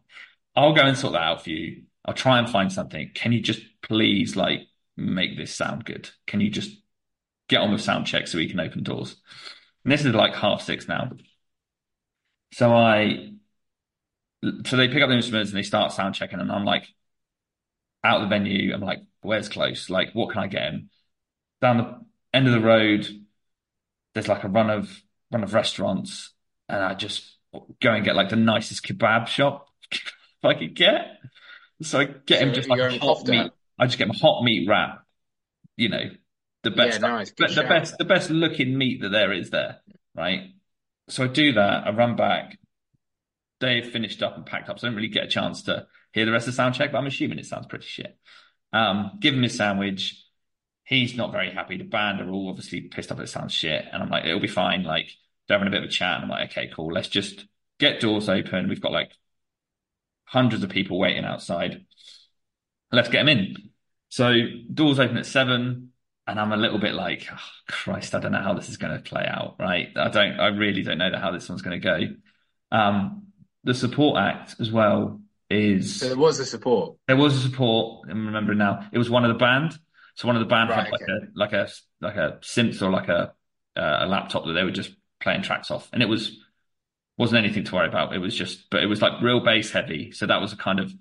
[0.56, 1.84] I'll go and sort that out for you.
[2.04, 3.12] I'll try and find something.
[3.14, 6.10] Can you just please like make this sound good?
[6.28, 6.70] Can you just
[7.48, 9.16] get on with sound check so we can open doors?
[9.84, 11.12] And this is like half six now.
[12.54, 13.34] So I,
[14.66, 16.88] so they pick up the instruments and they start sound checking, and I'm like,
[18.04, 18.74] out of the venue.
[18.74, 19.90] I'm like, where's close?
[19.90, 20.90] Like, what can I get him?
[21.62, 23.08] Down the end of the road,
[24.14, 26.34] there's like a run of run of restaurants,
[26.68, 27.38] and I just
[27.82, 29.68] go and get like the nicest kebab shop
[30.44, 31.20] I could get.
[31.82, 33.52] So I get him So just like a hot meat.
[33.80, 35.04] I just get him a hot meat wrap.
[35.78, 36.10] You know,
[36.64, 37.32] the Yeah, best, nice.
[37.38, 39.78] the, the best, the best looking meat that there is there,
[40.16, 40.52] right?
[41.10, 41.88] So I do that.
[41.88, 42.58] I run back.
[43.60, 46.26] They've finished up and packed up, so I don't really get a chance to hear
[46.26, 46.92] the rest of the sound check.
[46.92, 48.18] But I'm assuming it sounds pretty shit.
[48.74, 50.24] Um, give him his sandwich.
[50.84, 51.78] He's not very happy.
[51.78, 53.86] The band are all obviously pissed off it sounds shit.
[53.92, 54.84] And I'm like, it'll be fine.
[54.84, 55.10] Like,
[55.48, 56.16] they're having a bit of a chat.
[56.16, 56.92] And I'm like, okay, cool.
[56.92, 57.46] Let's just
[57.80, 58.68] get doors open.
[58.68, 59.12] We've got like
[60.26, 61.86] hundreds of people waiting outside.
[62.92, 63.56] Let's get them in.
[64.10, 64.34] So
[64.74, 65.91] doors open at seven.
[66.28, 68.94] And I'm a little bit like, oh, Christ, I don't know how this is going
[68.96, 69.90] to play out, right?
[69.96, 72.78] I don't, I really don't know how this one's going to go.
[72.78, 73.28] Um,
[73.64, 76.98] the support act as well is So there was a support.
[77.08, 78.08] there was a support.
[78.10, 78.88] I'm remembering now.
[78.92, 79.78] It was one of the band.
[80.16, 81.06] So one of the band Right, had like okay.
[81.08, 81.68] a like a
[82.02, 83.34] like a synth or like a
[83.76, 86.38] uh, a laptop that they were just playing tracks off, and it was
[87.18, 88.14] wasn't anything to worry about.
[88.14, 90.12] It was just, but it was like real bass heavy.
[90.12, 90.94] So that was a kind of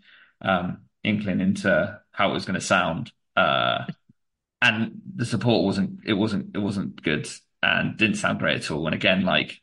[0.42, 3.12] um, inkling into how it was going to sound.
[3.36, 3.84] Uh,
[4.62, 7.28] and the support wasn't it wasn't it wasn't good
[7.62, 8.86] and didn't sound great at all.
[8.86, 9.60] And again, like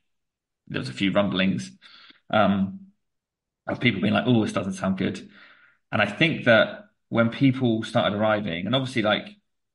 [0.68, 1.72] there was a few rumblings
[2.32, 2.80] um,
[3.68, 5.30] of people being like, "Oh, this doesn't sound good."
[5.92, 9.28] And I think that when people started arriving, and obviously like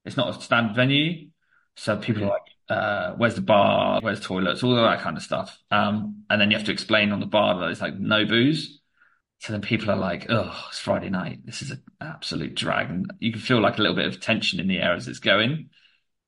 [0.04, 1.28] it's not a standard venue,
[1.76, 4.00] so people are like, uh, "Where's the bar?
[4.02, 5.58] Where's toilets?" All of that kind of stuff.
[5.70, 8.82] Um, and then you have to explain on the bar that it's like no booze.
[9.42, 11.44] So then people are like, "Oh, it's Friday night.
[11.44, 14.59] This is an absolute drag," and you can feel like a little bit of tension
[14.61, 15.68] in the air as it's going.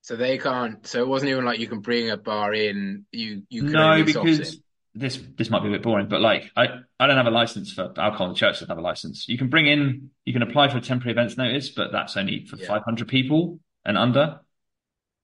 [0.02, 0.86] So they can't.
[0.86, 3.06] So it wasn't even like you can bring a bar in.
[3.10, 4.60] You you could No, only be soft because
[4.94, 6.66] this this might be a bit boring, but like I
[6.98, 8.28] I don't have a license for alcohol.
[8.28, 9.28] The church doesn't have a license.
[9.28, 12.46] You can bring in, you can apply for a temporary events notice, but that's only
[12.46, 12.68] for Yeah.
[12.68, 14.40] 500 people and under.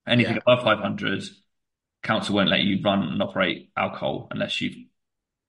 [0.07, 0.41] Anything Yeah.
[0.47, 1.25] above 500,
[2.03, 4.77] council won't let you run and operate alcohol unless you've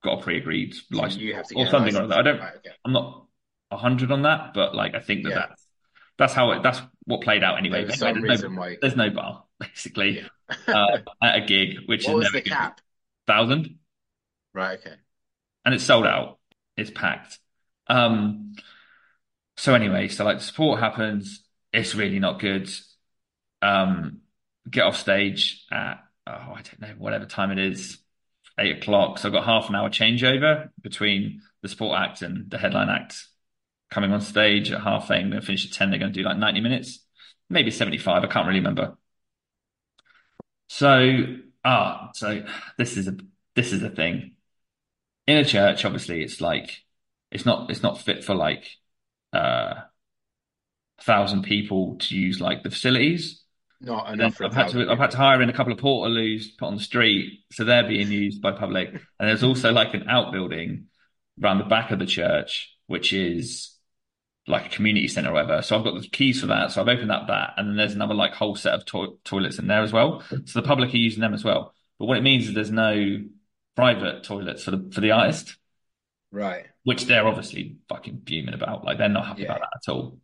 [0.04, 2.12] got a pre-agreed license you have to or something license.
[2.12, 2.20] other.
[2.20, 2.40] I don't.
[2.40, 2.70] Right, okay.
[2.86, 3.26] I'm not
[3.70, 5.46] 100 on that, but like I think that Yeah.
[5.50, 5.66] that's
[6.18, 7.86] that's how it that's what played out anyway.
[7.86, 8.78] There Anyway, there's, no, why.
[8.82, 10.22] there's no bar basically
[10.68, 10.74] Yeah.
[10.74, 12.82] uh, at a gig, which What is was never the cap?
[13.28, 13.78] thousand.
[14.54, 14.78] Right.
[14.80, 14.96] Okay.
[15.66, 16.40] and it's sold out.
[16.78, 17.40] It's packed.
[17.88, 18.54] Um,
[19.58, 21.44] so anyway, so like the support happens.
[21.74, 22.70] It's really not good.
[23.62, 24.22] Um,
[24.70, 28.00] get off stage at, oh, I don't know, whatever time it is,
[28.60, 29.18] eight o'clock.
[29.18, 33.26] So I've got half an hour changeover between the support act and the headline act
[33.90, 35.30] coming on stage at half eight.
[35.32, 35.90] To finish at 10.
[35.90, 37.06] They're going to do like 90 minutes,
[37.50, 38.24] maybe 75.
[38.24, 38.98] I can't really remember.
[40.68, 42.44] So, ah, so
[42.78, 43.18] this is a,
[43.56, 44.36] this is a thing
[45.28, 46.84] in a church, obviously, it's like
[47.32, 48.68] it's not it's not fit for like
[49.34, 49.76] uh,
[51.00, 53.41] a thousand people to use like the facilities.
[53.84, 56.68] Not enough I've had to I've had to hire in a couple of portaloos put
[56.68, 58.90] on the street, so they're being used by public.
[58.94, 60.86] And there's also like an outbuilding
[61.42, 63.76] around the back of the church, which is
[64.48, 65.62] like a community center or whatever.
[65.64, 66.72] So I've got the keys for that.
[66.72, 69.58] So I've opened up that, and then there's another like whole set of to- toilets
[69.58, 70.22] in there as well.
[70.46, 71.74] So the public are using them as well.
[71.98, 73.24] But what it means is there's no
[73.76, 75.58] private toilets for the for the artist,
[76.32, 76.66] Right.
[76.84, 78.84] which they're obviously fucking fuming about.
[78.84, 79.56] Like they're not happy Yeah.
[79.56, 80.20] about that at all.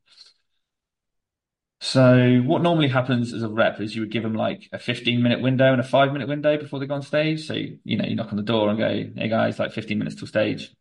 [1.79, 5.21] So what normally happens as a rep is you would give them like a 15
[5.21, 7.45] minute window and a five minute window before they go on stage.
[7.45, 10.15] So, you know, you knock on the door and go, Hey guys, like 15 minutes
[10.15, 10.73] till stage.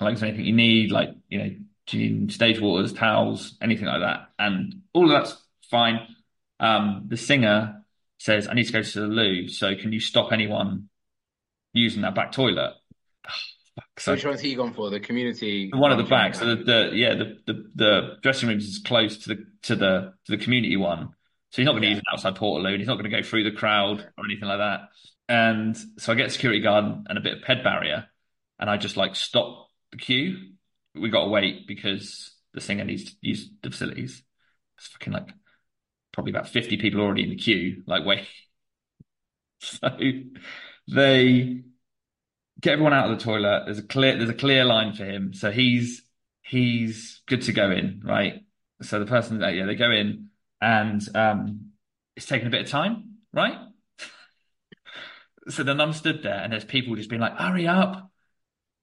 [0.00, 0.90] Like, is there anything you need?
[0.90, 1.50] Like, you know,
[1.86, 4.28] do you need stage waters, towels, anything like that?
[4.38, 6.06] And all of that's fine.
[6.60, 7.82] Um, the singer
[8.18, 9.48] says, I need to go to the loo.
[9.48, 10.88] So can you stop anyone
[11.72, 12.74] using that back toilet?
[13.98, 14.90] So which one's he gone for?
[14.90, 15.70] The community.
[15.72, 16.34] One of the back.
[16.34, 20.14] So the, the yeah the, the the dressing rooms is close to the to the
[20.26, 21.10] to the community one.
[21.50, 21.94] So he's not going to yeah.
[21.94, 22.78] use an outside portal loo.
[22.78, 24.88] He's not going to go through the crowd or anything like that.
[25.28, 28.06] And so I get security guard and a bit of ped barrier,
[28.58, 30.36] and I just like stop the queue.
[30.94, 34.22] We got to wait because the singer needs to use the facilities.
[34.78, 35.28] It's fucking like
[36.12, 38.26] probably about 50 people already in the queue, like wait.
[39.64, 39.90] So
[40.88, 41.62] they
[42.62, 43.64] get everyone out of the toilet.
[43.66, 45.34] There's a clear there's a clear line for him.
[45.34, 46.02] So he's
[46.42, 48.44] he's good to go in, right?
[48.80, 50.28] So the person that yeah, they go in
[50.60, 51.72] and um
[52.16, 53.58] it's taking a bit of time, right?
[55.48, 58.10] so then I'm stood there and there's people just being like, hurry up,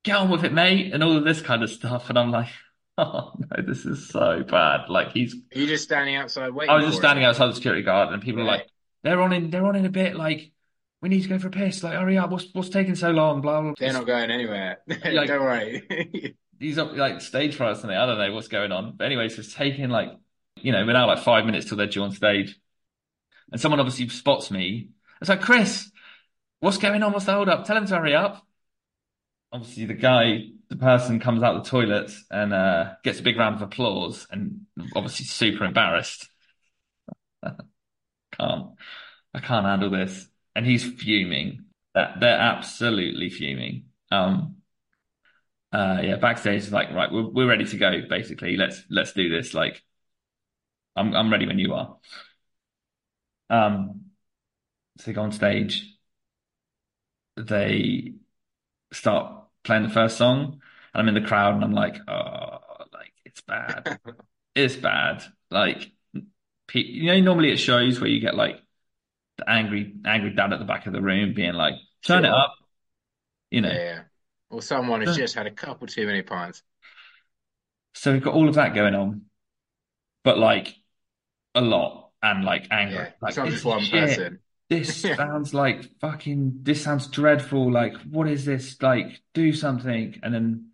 [0.04, 2.10] get on with it, mate, and all of this kind of stuff.
[2.10, 2.50] And I'm like,
[2.98, 4.89] oh no, this is so bad.
[4.89, 6.72] Like he's you just standing outside waiting.
[6.72, 8.68] I was just standing outside the security guard and people are like,
[9.04, 10.52] they're on in they're on in a bit, like
[11.01, 11.83] we need to go for a piss.
[11.83, 12.29] Like, hurry up!
[12.29, 13.41] What's what's taking so long?
[13.41, 13.73] Blah blah.
[13.77, 14.79] They're not going anywhere.
[14.88, 16.35] like, Don't worry.
[16.59, 17.97] he's up like stage fright or something.
[17.97, 18.95] I don't know what's going on.
[18.97, 20.09] But anyway, so it's taking like
[20.62, 22.59] you know, we're now like five minutes till they're due on stage,
[23.51, 24.89] and someone obviously spots me.
[25.21, 25.91] It's like Chris,
[26.59, 27.13] what's going on?
[27.13, 27.65] What's the hold up?
[27.65, 28.45] Tell him to hurry up
[29.51, 33.55] obviously the guy, the person comes out the toilet and uh, gets a big round
[33.55, 34.62] of applause and
[34.95, 36.29] obviously super embarrassed.
[37.43, 38.67] can't,
[39.33, 40.27] I can't handle this.
[40.60, 41.67] And he's fuming.
[41.95, 43.86] They're, they're absolutely fuming.
[44.12, 44.58] Um,
[45.72, 48.02] uh, yeah, backstage is like, right, we're, we're ready to go.
[48.10, 49.54] Basically, let's let's do this.
[49.54, 49.82] Like,
[50.98, 51.95] I'm I'm ready when you are.
[53.50, 54.08] Um,
[54.98, 55.98] so they go on stage.
[57.38, 58.15] They
[58.91, 60.62] start playing the first song,
[60.93, 62.58] and I'm in the crowd, and I'm like, oh,
[62.91, 63.98] like it's bad,
[64.56, 65.24] it's bad.
[65.50, 65.89] Like,
[66.74, 68.62] you know, normally it shows where you get like
[69.39, 72.32] the angry, angry dad at the back of the room being like, turn sure.
[72.32, 72.56] it up,
[73.52, 73.71] you know.
[73.71, 74.02] Yeah.
[74.49, 76.63] Or someone has just had a couple too many pints.
[77.93, 79.23] So we've got all of that going on,
[80.23, 80.73] but like
[81.54, 82.95] a lot and like angry.
[82.95, 83.91] Yeah, like, it's not one shit.
[83.91, 90.19] person this sounds like fucking this sounds dreadful like what is this like do something
[90.23, 90.69] and then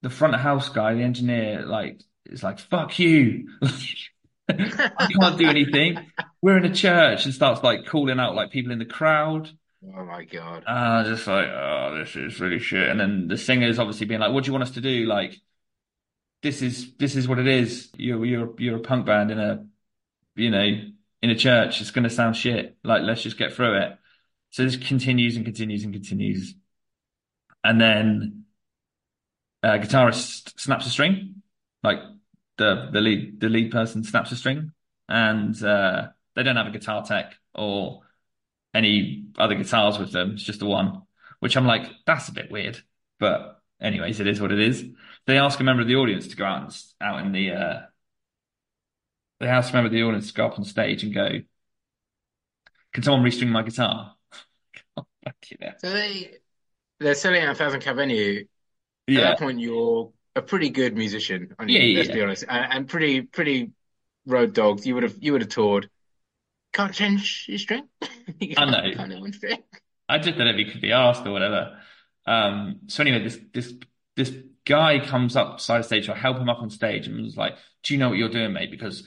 [0.00, 3.48] the front house guy the engineer like is like fuck you
[4.48, 5.98] I can't do anything.
[6.40, 9.50] We're in a church and starts like calling out like people in the crowd.
[9.84, 10.64] Oh my god.
[10.66, 12.88] Uh just like oh this is really shit.
[12.88, 15.06] And then the singer's obviously being like what do you want us to do?
[15.06, 15.36] Like
[16.42, 17.90] this is this is what it is.
[17.96, 19.66] You're you're you're a punk band in a
[20.34, 20.82] you know
[21.22, 22.76] in a church, it's going to sound shit.
[22.82, 23.96] Like, let's just get through it.
[24.50, 26.54] So this continues and continues and continues.
[27.64, 28.44] And then
[29.62, 31.42] uh, guitarist snaps a string,
[31.82, 32.00] like
[32.58, 34.72] the the lead the lead person snaps a string,
[35.08, 38.02] and uh, they don't have a guitar tech or
[38.74, 40.32] any other guitars with them.
[40.32, 41.02] It's just the one,
[41.40, 42.80] which I'm like, that's a bit weird.
[43.18, 44.84] But anyways, it is what it is.
[45.26, 47.80] They ask a member of the audience to go out and, out in the uh,
[49.40, 51.28] they asked a member of the audience to go up on stage and go,
[52.92, 54.14] "Can someone restring my guitar?"
[54.96, 56.36] so they
[57.00, 58.46] they're selling out a thousand cap venue.
[59.06, 59.20] Yeah.
[59.20, 61.54] At that point, you're a pretty good musician.
[61.58, 62.14] I mean, yeah, let's yeah.
[62.14, 63.70] be honest, and, and, pretty pretty
[64.26, 64.86] road dogs.
[64.86, 65.90] You would have you would have toured.
[66.72, 67.88] Can't change your string.
[68.40, 68.94] you I know.
[68.94, 69.62] Can't string.
[70.08, 71.78] I just don't know if he could be asked or whatever.
[72.26, 73.74] Um, so anyway, this this
[74.16, 76.08] this guy comes up side stage.
[76.08, 78.52] I help him up on stage and was like, "Do you know what you're doing,
[78.52, 78.70] mate?
[78.70, 79.04] Because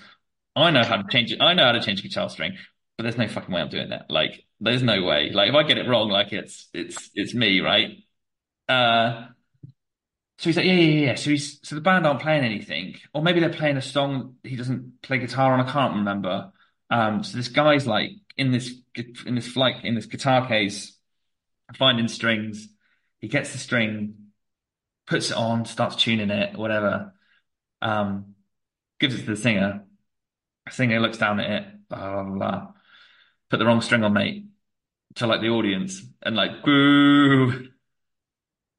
[0.56, 1.42] I know how to change it.
[1.42, 2.58] I know how to change a guitar string,
[2.98, 4.10] but there's no fucking way I'm doing that.
[4.10, 5.32] Like, there's no way.
[5.32, 7.98] Like, if I get it wrong, like it's it's it's me, right?
[8.70, 9.28] Uh,
[10.38, 11.16] so he's like, yeah, yeah, yeah.
[11.16, 14.56] So he's so the band aren't playing anything, or maybe they're playing a song he
[14.56, 15.62] doesn't play guitar on.
[15.62, 16.52] I can't remember.
[16.90, 18.74] Um, so this guy's like in this
[19.26, 20.98] in this flight in this guitar case,
[21.76, 22.68] finding strings.
[23.20, 24.16] He gets the string,
[25.08, 27.14] puts it on, starts tuning it, whatever.
[27.82, 28.36] Um,
[29.00, 29.86] gives it to the singer
[30.68, 32.68] The singer looks down at it, blah, blah, blah,
[33.50, 34.46] put the wrong string on, mate,
[35.16, 37.70] to like the audience and like, boo.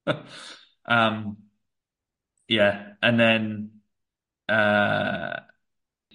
[0.86, 1.36] um,
[2.48, 2.92] yeah.
[3.02, 3.70] And then,
[4.48, 5.40] uh,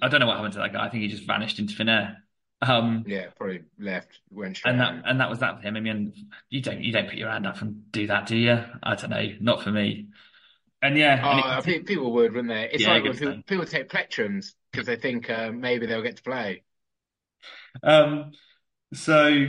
[0.01, 0.85] I don't know what happened to that guy.
[0.85, 2.23] I think he just vanished into thin air.
[2.61, 4.71] Um, yeah, probably left, went straight.
[4.71, 5.75] And that, and that was that for him.
[5.75, 6.13] I mean,
[6.49, 8.63] you don't, you don't put your hand up and do that, do you?
[8.83, 9.27] I don't know.
[9.39, 10.09] Not for me.
[10.83, 12.69] And yeah, oh, and it, people would, wouldn't they?
[12.73, 16.23] It's yeah, like people, people, take plectrums because they think uh, maybe they'll get to
[16.23, 16.63] play.
[17.83, 18.31] Um.
[18.93, 19.47] So,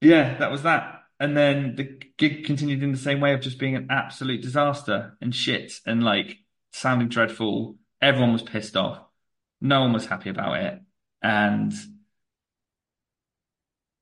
[0.00, 0.99] yeah, that was that.
[1.20, 1.84] And then the
[2.16, 6.02] gig continued in the same way of just being an absolute disaster and shit and
[6.02, 6.38] like
[6.72, 7.76] sounding dreadful.
[8.02, 9.00] Everyone was pissed off.
[9.60, 10.80] No one was happy about it.
[11.22, 11.72] And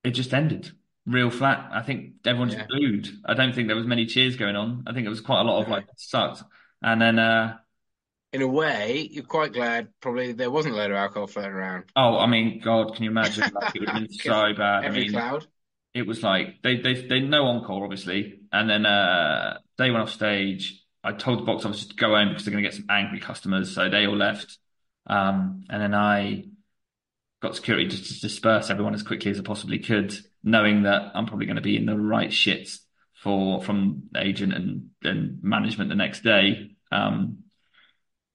[0.04, 0.70] it just ended
[1.06, 1.70] real flat.
[1.72, 2.66] I think everyone just Yeah.
[2.68, 3.08] booed.
[3.24, 4.84] I don't think there was many cheers going on.
[4.86, 6.42] I think it was quite a lot of like sucked.
[6.82, 7.58] And then uh
[8.32, 11.92] In a way, you're quite glad probably there wasn't a load of alcohol floating around.
[11.96, 13.50] oh, I mean, God, can you imagine?
[13.52, 14.84] Like it would have been so bad.
[14.84, 15.46] I Every mean, cloud.
[15.98, 20.10] It was like they they they no encore obviously, and then uh they went off
[20.10, 20.84] stage.
[21.04, 23.20] I told the box office to go home because they're going to get some angry
[23.20, 24.58] customers, so they all left.
[25.06, 26.44] Um, and then I
[27.40, 31.26] got security just to disperse everyone as quickly as I possibly could, knowing that I'm
[31.26, 32.78] probably going to be in the right shits
[33.14, 36.72] for from agent and and management the next day.
[36.90, 37.44] Um,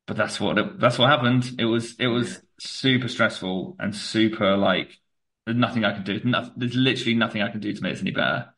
[0.08, 1.56] but that's what it, that's what happened.
[1.60, 4.98] It was it was super stressful and super like
[5.46, 6.22] there's nothing I can do.
[6.24, 8.54] No, there's literally nothing I can do to make this any better.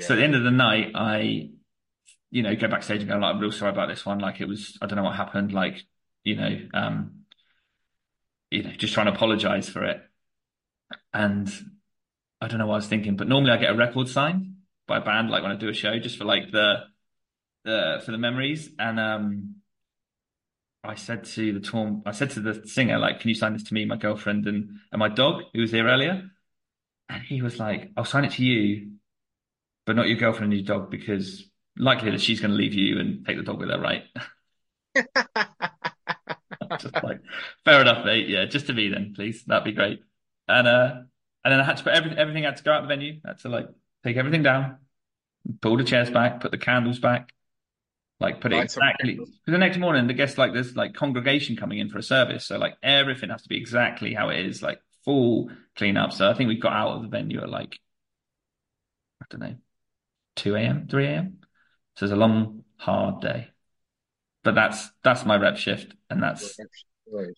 [0.00, 1.50] So at the end of the night, I,
[2.30, 4.18] you know, go backstage and go like, I'm real sorry about this one.
[4.18, 5.52] Like it was, I don't know what happened.
[5.52, 5.84] Like,
[6.24, 7.20] you know, um,
[8.50, 10.00] you know, just trying to apologize for it.
[11.12, 11.48] And
[12.40, 14.54] I don't know what I was thinking, but normally I get a record signed
[14.88, 16.84] by a band, like when I do a show, just for like the,
[17.64, 18.68] the for the memories.
[18.78, 19.54] And um,
[20.84, 23.64] I said to the tour, I said to the singer, like, can you sign this
[23.64, 26.30] to me, my girlfriend, and and my dog who was here earlier?
[27.08, 28.92] And he was like, I'll sign it to you,
[29.86, 32.98] but not your girlfriend and your dog because likelihood that she's going to leave you
[32.98, 34.04] and take the dog with her, right?
[36.78, 37.20] just like,
[37.64, 38.28] fair enough, mate.
[38.28, 39.44] Yeah, just to me then, please.
[39.44, 40.00] That'd be great.
[40.48, 40.94] And uh,
[41.44, 42.18] and then I had to put everything.
[42.18, 43.20] Everything had to go out the venue.
[43.24, 43.68] I had to like
[44.02, 44.78] take everything down,
[45.60, 47.32] pull the chairs back, put the candles back,
[48.20, 49.14] like put it Lights on exactly.
[49.14, 52.46] Because the next morning, the guests like there's like congregation coming in for a service,
[52.46, 56.12] so like everything has to be exactly how it is, like full clean up.
[56.12, 57.78] So I think we got out of the venue at like
[59.20, 59.56] I don't know,
[60.36, 61.38] two a.m., three a.m.
[61.96, 63.48] So it's a long, hard day.
[64.42, 66.58] But that's that's my rep shift, and that's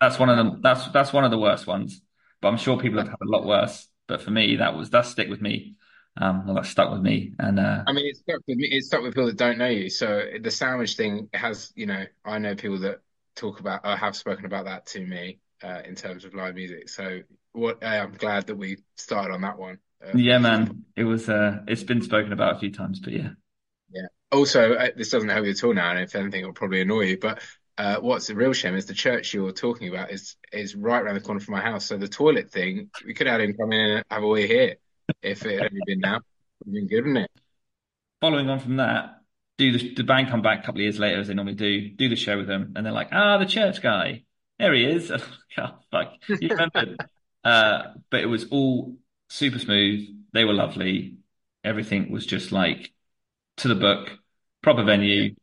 [0.00, 0.60] that's one of them.
[0.62, 2.00] That's that's one of the worst ones.
[2.40, 3.88] But I'm sure people have had a lot worse.
[4.08, 5.76] But for me, that was that stick with me.
[6.18, 8.68] Um, well, that stuck with me, and uh, I mean, it's stuck with me.
[8.70, 9.90] It's stuck with people that don't know you.
[9.90, 13.00] So the sandwich thing has, you know, I know people that
[13.34, 16.88] talk about or have spoken about that to me uh, in terms of live music.
[16.88, 17.20] So
[17.52, 19.78] what I'm glad that we started on that one.
[20.04, 21.28] Uh, yeah, man, it was.
[21.28, 23.30] Uh, it's been spoken about a few times, but yeah,
[23.90, 24.06] yeah.
[24.32, 27.02] Also, uh, this doesn't help you at all now, and if anything, it'll probably annoy
[27.02, 27.18] you.
[27.18, 27.42] But
[27.78, 31.14] uh, what's the real shame is the church you're talking about is is right around
[31.14, 31.86] the corner from my house.
[31.86, 34.76] So the toilet thing, we could have him come in and have a wee here
[35.22, 36.20] if it had only been now.
[36.64, 37.30] Would have been good, wouldn't it?
[38.20, 39.20] following on from that,
[39.58, 41.90] do the, the band come back a couple of years later as they normally do,
[41.90, 44.24] do the show with them, and they're like, ah, the church guy,
[44.58, 45.10] there he is.
[45.58, 46.98] oh, fuck, you remembered.
[47.44, 48.96] uh, but it was all
[49.28, 50.08] super smooth.
[50.32, 51.18] They were lovely.
[51.64, 52.92] Everything was just like
[53.58, 54.10] to the book,
[54.62, 55.34] proper venue,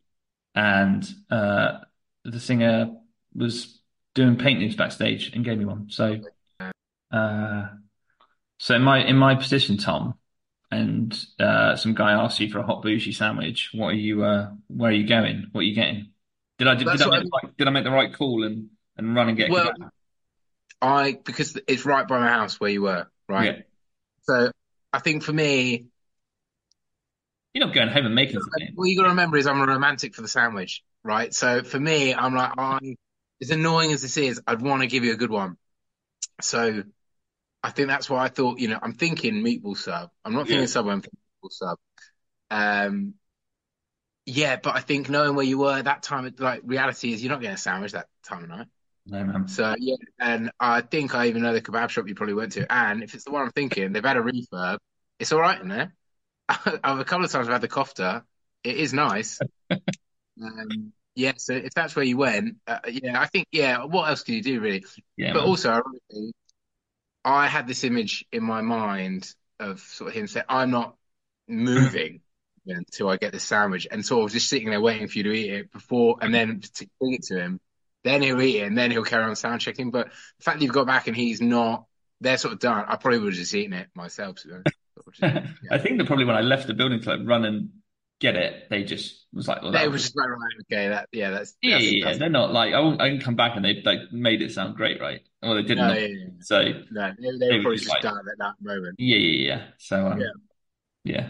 [0.54, 1.78] and uh,
[2.24, 2.92] the singer
[3.34, 3.80] was
[4.14, 5.90] doing paintings backstage and gave me one.
[5.90, 6.20] So,
[7.10, 7.66] uh,
[8.58, 10.14] so in my in my position, Tom,
[10.70, 14.24] and uh, some guy asks you for a hot bougie sandwich, what are you?
[14.24, 15.48] Uh, where are you going?
[15.52, 16.10] What are you getting?
[16.58, 18.70] Did I did, did I make the right, did I make the right call and
[18.96, 19.50] and run and get?
[19.50, 19.72] Well.
[20.82, 23.56] I because it's right by my house where you were, right?
[23.56, 23.62] Yeah.
[24.24, 24.50] So
[24.92, 25.86] I think for me,
[27.54, 28.74] You're not going home and making something.
[28.74, 31.32] what you got to remember is I'm a romantic for the sandwich, right?
[31.32, 32.96] So for me, I'm like, I,
[33.40, 35.56] as annoying as this is, I'd want to give you a good one.
[36.42, 36.82] So
[37.64, 40.10] I think that's why I thought, you know, I'm thinking meatball sub.
[40.24, 40.66] I'm not thinking Yeah.
[40.66, 41.78] Subway, I'm thinking meatball sub.
[42.50, 43.14] Um,
[44.26, 47.32] yeah, but I think knowing where you were at that time, like reality is you're
[47.32, 48.66] not getting a sandwich that time of night.
[49.06, 49.48] No, man.
[49.48, 52.70] So yeah, and I think I even know the kebab shop you probably went to.
[52.70, 54.78] And if it's the one I'm thinking, they've had a refurb.
[55.18, 55.94] It's all right in there.
[56.48, 58.24] I've a couple of times I've had the kofta.
[58.62, 59.40] It is nice.
[60.42, 63.84] um, yeah, so if that's where you went, uh, yeah, I think yeah.
[63.84, 64.84] What else can you do really?
[65.16, 65.48] Yeah, But man.
[65.48, 66.34] also, ironically,
[67.24, 70.96] I had this image in my mind of sort of him saying, "I'm not
[71.48, 72.20] moving."
[72.66, 75.32] Until I get this sandwich, and sort of just sitting there waiting for you to
[75.32, 77.60] eat it before, and then to bring it to him,
[78.04, 79.90] then he'll eat it, and then he'll carry on sound checking.
[79.90, 80.06] But
[80.38, 81.84] the fact that you've got back and he's not,
[82.22, 82.86] they're sort of done.
[82.88, 84.38] I probably would have just eaten it myself.
[84.46, 85.22] Of just-
[85.70, 87.68] I think that probably when I left the building to like run and
[88.24, 91.30] get it, they just was like, well, They was just like, right, okay, that, yeah,
[91.30, 93.64] that's, yeah, that's, yeah, that's- They're not like I, won't, I can come back and
[93.64, 95.20] they like made it sound great, right?
[95.42, 95.88] Well, they didn't.
[95.88, 98.38] no, yeah, yeah, So no, they, they They were probably just just like- done at
[98.38, 98.96] that moment.
[98.98, 99.62] yeah, yeah, yeah.
[99.78, 100.26] So um, Yeah.
[101.04, 101.28] yeah.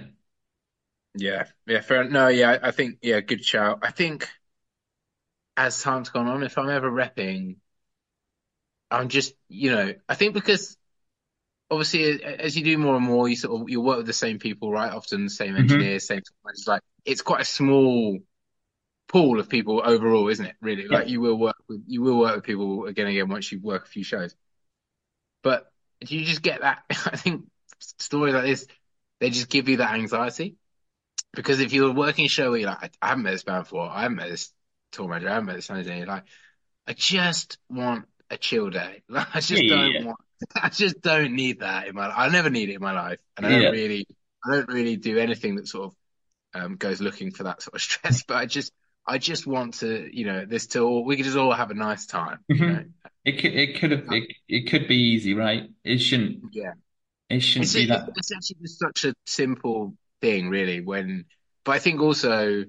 [1.17, 2.05] Yeah, yeah, fair.
[2.05, 3.81] No, yeah, I think, yeah, good shout.
[3.83, 4.29] I think
[5.57, 7.57] as time's gone on, if I'm ever repping,
[8.91, 10.77] I'm just, you know, I think because
[11.75, 14.39] obviously as you do more and more, you sort of you work with the same
[14.39, 14.93] people, right?
[14.93, 15.57] Often the same Mhm.
[15.57, 16.23] engineers, same.
[16.49, 18.19] It's like it's quite a small
[19.09, 20.57] pool of people overall, isn't it?
[20.63, 23.53] Really, like you will work with you will work with people again and again once
[23.53, 24.37] you work a few shows.
[25.43, 25.71] But
[26.05, 26.85] do you just get that?
[26.91, 27.45] I think
[27.81, 28.67] stories like this,
[29.21, 30.57] they just give you that anxiety.
[31.35, 33.89] Because if you're working a show where you're like, I, haven't met this band before,
[33.91, 34.53] I haven't met this
[34.93, 36.25] tour manager, I haven't met this manager, you're like,
[36.87, 39.03] I just want a chill day.
[39.11, 40.05] Like, I just Yeah, yeah, don't yeah.
[40.05, 40.19] want,
[40.55, 42.15] I just don't need that in my life.
[42.17, 43.19] I never need it in my life.
[43.37, 44.07] And I don't really,
[44.45, 45.87] I don't really do anything that sort
[46.55, 48.25] of um, goes looking for that sort of stress.
[48.25, 48.73] But I just,
[49.07, 52.07] I just want to, you know, this tour, we could just all have a nice
[52.07, 52.45] time.
[52.55, 52.75] You Mhm.
[52.75, 52.85] know?
[53.25, 55.71] It could it could have it, it could be easy, right?
[55.85, 56.75] It shouldn't Yeah.
[57.31, 58.11] it shouldn't It's, be that.
[58.17, 60.81] it's actually just such a simple thing, really.
[60.83, 61.27] When,
[61.65, 62.65] but I think also,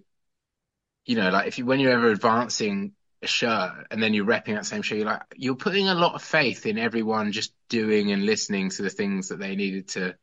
[1.06, 2.94] you know, like if you when you're ever advancing
[3.26, 6.16] a show and then you're repping that same show, you're like you're putting a lot
[6.16, 10.16] of faith in everyone just doing and listening to the things that they needed to,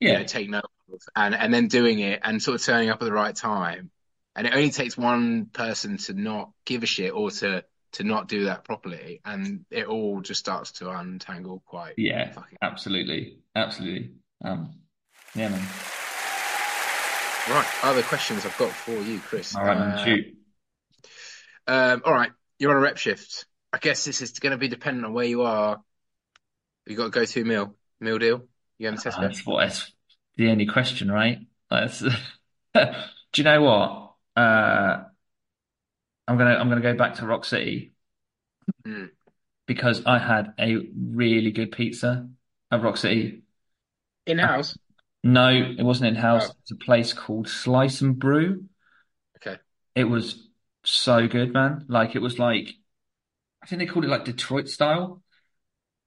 [0.00, 3.02] you know, take note of, and and then doing it and sort of turning up
[3.02, 3.90] at the right time.
[4.36, 8.26] And it only takes one person to not give a shit or to to not
[8.26, 12.58] do that properly, and it all just starts to untangle quite yeah, fucking.
[12.60, 14.10] absolutely, absolutely.
[14.44, 14.74] Um,
[15.36, 15.60] yeah, man.
[17.48, 19.54] Right, other questions I've got for you, Chris.
[19.54, 20.34] All right, Uh, shoot.
[21.66, 23.46] Um, all right, you're on a rep shift.
[23.72, 25.82] I guess this is going to be dependent on where you are.
[26.86, 28.42] You got to go to meal, meal deal.
[28.78, 29.20] You going to Tesco?
[29.20, 29.92] That's what that's
[30.36, 31.38] the only question, right?
[31.70, 32.00] That's,
[32.74, 32.88] do
[33.36, 34.10] you know what?
[34.36, 35.04] Uh,
[36.26, 37.92] I'm gonna I'm gonna go back to Rock City
[38.86, 39.10] Mm.
[39.66, 42.28] because I had a really good pizza
[42.70, 43.42] at Rock City.
[44.26, 44.76] In house.
[45.22, 46.48] No, it wasn't in house.
[46.48, 46.54] Oh.
[46.62, 48.64] It's a place called Slice and Brew.
[49.36, 49.58] Okay.
[49.94, 50.43] It was
[50.84, 51.86] so good, man.
[51.88, 52.74] Like it was like
[53.62, 55.22] I think they called it like Detroit style.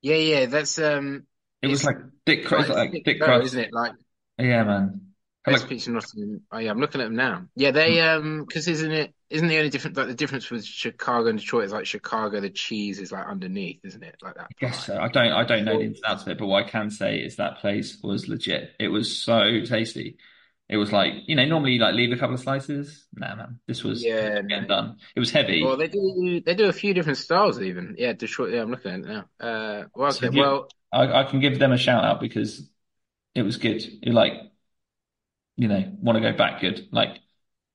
[0.02, 0.46] Yeah, yeah.
[0.46, 1.26] That's um.
[1.62, 3.74] It was like thick, cru- Right, it's like it's thick dough, isn't it?
[3.74, 3.94] Like
[4.38, 5.02] Yeah, man.
[5.48, 6.42] Like, pizza in Nottingham.
[6.52, 7.48] Oh yeah, I'm looking at them now.
[7.56, 8.46] Yeah, they um.
[8.46, 9.14] Because isn't it?
[9.30, 12.50] Isn't the only difference like the difference with Chicago and Detroit is like Chicago, the
[12.50, 14.16] cheese is like underneath, isn't it?
[14.22, 14.46] Like that.
[14.46, 14.98] I guess so.
[14.98, 16.92] I don't I don't know the ins and outs of it, but what I can
[16.92, 18.72] say is that place was legit.
[18.80, 20.18] It was so tasty.
[20.70, 23.08] It was like, you know, normally you like leave a couple of slices.
[23.16, 24.98] Nah, man, this was Yeah, getting done.
[25.16, 25.64] It was heavy.
[25.64, 26.42] Well, they do.
[26.46, 27.96] They do a few different styles, even.
[27.98, 28.54] Yeah, Detroit.
[28.54, 29.30] Yeah, I'm looking at it now.
[29.40, 30.38] Uh, well, So okay.
[30.38, 32.70] Well, I, I can give them a shout out because
[33.36, 33.84] it was good.
[34.04, 34.34] You like,
[35.56, 36.88] you know, want to go back good.
[36.92, 37.20] Like,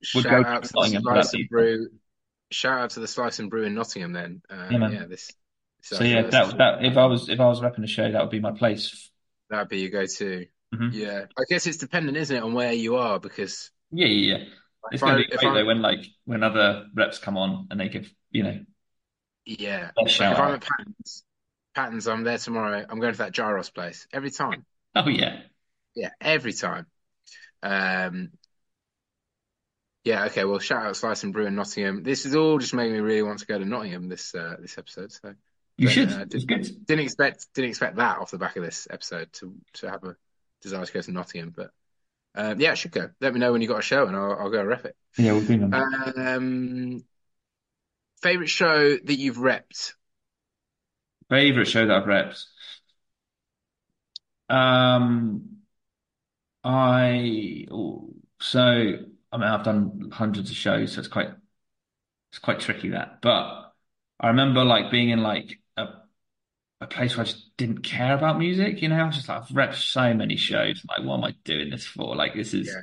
[0.02, 1.48] shout go out to the Slice and.
[1.48, 1.88] Brew.
[2.50, 4.12] Shout out to the Slice and Brew in Nottingham.
[4.12, 5.30] Then, uh, Yeah, yeah, this.
[5.82, 8.20] so I yeah, that that if I was if I was repping a show, that
[8.20, 9.10] would be my place.
[9.50, 10.46] that'd be your go-to.
[10.72, 10.92] Mhm.
[10.94, 13.20] Yeah, I guess it's dependent, isn't it, on where you are?
[13.20, 14.44] Because Yeah, yeah, yeah.
[14.90, 17.78] It's gonna be if great I'm, though when like when other reps come on and
[17.78, 18.60] they give, you know,
[19.44, 21.24] yeah, if I'm at Patterns,
[21.74, 22.84] Patterns, I'm there tomorrow.
[22.88, 24.64] I'm going to that gyros place every time.
[24.94, 25.42] Oh yeah.
[25.94, 26.86] Yeah, every time.
[27.62, 28.32] Um,
[30.04, 30.44] yeah, okay.
[30.44, 32.02] Well, shout out Slice and Brew in Nottingham.
[32.02, 34.78] This is all just making me really want to go to Nottingham this uh, this
[34.78, 35.12] episode.
[35.12, 35.34] So
[35.76, 36.08] You But, should.
[36.12, 36.86] uh, good.
[36.86, 40.16] didn't expect didn't expect that off the back of this episode to to have a
[40.62, 41.52] desire to go to Nottingham.
[41.54, 41.70] But
[42.34, 43.10] um, yeah, I should go.
[43.20, 44.96] Let me know when you got a show, and I'll, I'll go rep it.
[45.18, 45.72] Yeah, we'll do them.
[45.74, 47.04] Um,
[48.22, 49.94] favorite show that you've repped?
[51.28, 52.44] Favorite show that I've repped.
[54.48, 55.62] Um,
[56.64, 61.30] I oh, so I mean I've done hundreds of shows, so it's quite
[62.30, 63.20] it's quite tricky that.
[63.22, 63.72] But
[64.20, 65.60] I remember like being in like
[66.84, 68.82] a place where I just didn't care about music.
[68.82, 70.84] You know, I was just like I've repped so many shows.
[70.88, 72.16] Like, what am I doing this for?
[72.16, 72.82] Like, this is Yeah.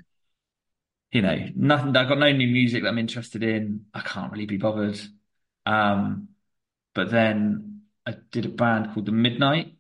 [1.12, 1.96] you know nothing.
[1.96, 3.86] I've got no new music that I'm interested in.
[3.94, 5.00] I can't really be bothered.
[5.66, 6.30] Um,
[6.96, 9.76] but then I did a band called The Midnight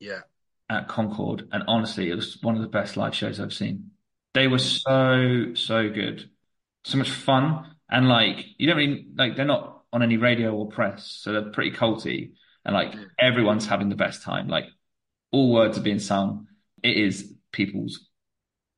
[0.00, 0.22] Yeah,
[0.70, 3.90] at Concorde, and honestly, it was one of the best live shows I've seen.
[4.34, 6.30] They were so, so good.
[6.84, 7.76] So much fun.
[7.90, 11.50] And like, you don't really, like, they're not on any radio or press, so they're
[11.50, 12.32] pretty culty.
[12.64, 13.06] And like, Mm.
[13.18, 14.48] everyone's having the best time.
[14.48, 14.66] Like,
[15.32, 16.46] all words are being sung.
[16.82, 18.08] It is people's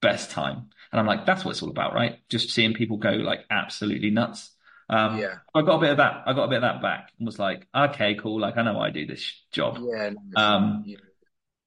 [0.01, 0.71] best time.
[0.93, 2.19] And I'm like, that's what it's all about, right?
[2.29, 4.51] Just seeing people go like absolutely nuts.
[4.91, 6.25] Um, yeah, I got a bit of that.
[6.27, 8.41] I got a bit of that back and was like, okay, cool.
[8.41, 9.79] Like, I know I do this job.
[9.81, 10.11] yeah.
[10.11, 10.97] no, Um, yeah.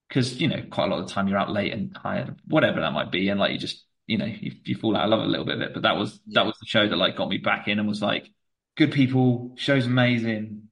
[0.07, 2.81] because you know quite a lot of the time you're out late and tired, whatever
[2.81, 5.21] that might be, and like you just you know you, you fall out of love
[5.21, 5.73] a little bit of it.
[5.73, 6.41] But that was Yeah.
[6.41, 8.29] that was the show that like got me back in and was like
[8.77, 10.64] good people, show's amazing,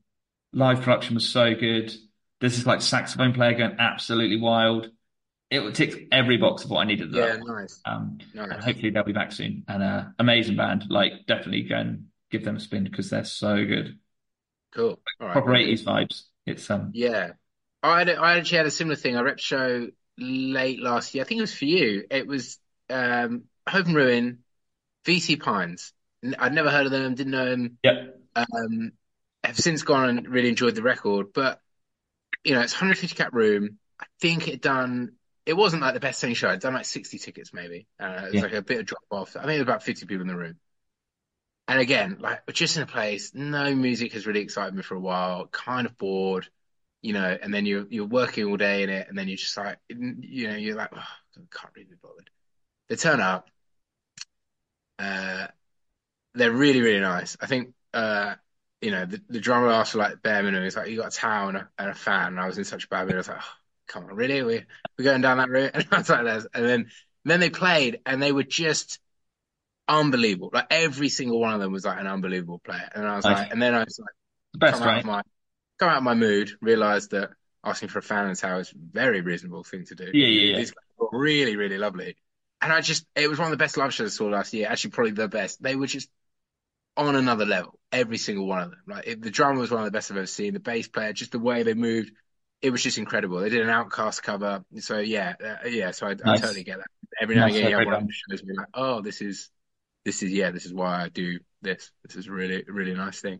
[0.54, 1.94] live production was so good.
[2.40, 4.90] There's this like saxophone player going absolutely wild.
[5.50, 7.14] It ticked every box of what I needed.
[7.14, 9.64] yeah, nice, Um, and hopefully they'll be back soon.
[9.68, 13.64] And uh, amazing band, like definitely go and give them a spin because they're so
[13.64, 14.00] good.
[14.74, 15.00] Cool.
[15.20, 16.24] All right, Proper very 80s vibes.
[16.46, 17.34] It's um Yeah.
[17.84, 19.16] I had, I actually had a similar thing.
[19.18, 19.88] I rep show
[20.18, 21.24] late last year.
[21.24, 22.06] I think it was for you.
[22.10, 22.58] It was
[22.90, 24.40] um, Hope and Ruin,
[25.06, 25.94] VC Pines.
[26.40, 27.78] I'd never heard of them, didn't know them.
[27.84, 28.20] Yep.
[28.36, 28.94] Um,
[29.44, 31.34] have since gone and really enjoyed the record.
[31.34, 31.60] But,
[32.44, 33.80] you know, it's 150 cap room.
[34.00, 35.14] I think it done
[35.46, 36.50] it wasn't like the best selling show.
[36.50, 37.88] I'd done like 60 tickets maybe.
[38.00, 38.44] Uh, it was Yeah.
[38.44, 39.36] like a bit of drop off.
[39.38, 40.58] I think there was about 50 people in the room.
[41.68, 44.96] And again, like we're just in a place, no music has really excited me for
[44.96, 46.48] a while, kind of bored,
[47.02, 49.56] you know, and then you're you're working all day in it, and then you're just
[49.58, 52.30] like, you know, you're like, oh, I can't really be bothered.
[52.90, 53.50] They turn up,
[55.00, 55.48] uh,
[56.36, 57.38] they're really, really nice.
[57.42, 58.36] I think, uh,
[58.84, 60.64] you know, the, the drummer asked for like bare minimum.
[60.64, 62.28] He's like, you got a towel and a, and a fan.
[62.28, 63.16] And I was in such a bad mood.
[63.16, 63.54] I was like, oh,
[63.88, 64.44] come on, really?
[64.44, 64.66] We
[64.98, 65.72] we're going down that route?
[65.76, 66.92] And I was like, and then
[67.26, 69.00] then they played, and they were just
[69.88, 70.52] unbelievable.
[70.54, 72.90] Like every single one of them was like an unbelievable player.
[72.94, 73.40] And I was Nice.
[73.40, 74.14] like, and then I was like,
[74.54, 75.22] The best, come out of my
[75.80, 77.32] come out of my mood, realised that
[77.64, 80.10] asking for a fan and towel is a very reasonable thing to do.
[80.14, 80.58] Yeah, yeah, yeah.
[80.58, 82.16] These guys were really, really lovely.
[82.62, 84.68] And I just it was one of the best live shows I saw last year.
[84.70, 85.62] Actually, probably the best.
[85.62, 86.10] They were just
[86.96, 88.82] on another level, every single one of them.
[88.88, 90.54] Like it, the drummer was one of the best I've ever seen.
[90.54, 92.12] The bass player, just the way they moved,
[92.62, 93.40] it was just incredible.
[93.40, 95.92] They did an OutKast cover, so yeah, uh, yeah.
[95.92, 96.88] So I, I totally get that.
[97.22, 99.50] Every now and Nice, again, very one of shows you're like, oh, this is,
[100.04, 101.92] this is yeah, this is why I do this.
[102.04, 103.40] This is really, really nice thing.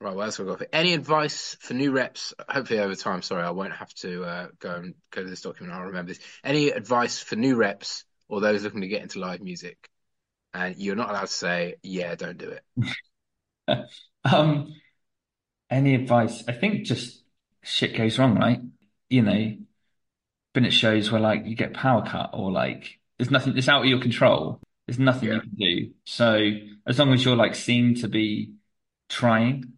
[0.00, 0.58] Right, what else have I got?
[0.58, 2.34] for- Any advice for new reps?
[2.48, 3.22] Hopefully over time.
[3.22, 5.74] Sorry, I won't have to uh, go and go to this document.
[5.74, 6.20] I'll remember this.
[6.42, 9.88] Any advice for new reps or those looking to get into live music?
[10.54, 12.64] And you're not allowed to say, yeah, don't do it.
[14.26, 14.72] Um,
[15.70, 16.44] any advice?
[16.48, 17.22] I think just
[17.62, 18.60] shit goes wrong, right?
[19.10, 19.56] You know,
[20.52, 23.82] been at shows where like you get power cut or like there's nothing, it's out
[23.82, 24.60] of your control.
[24.86, 25.34] There's nothing Yeah.
[25.36, 25.90] you can do.
[26.04, 26.50] So
[26.86, 28.54] as long as you're like seen to be
[29.08, 29.74] trying,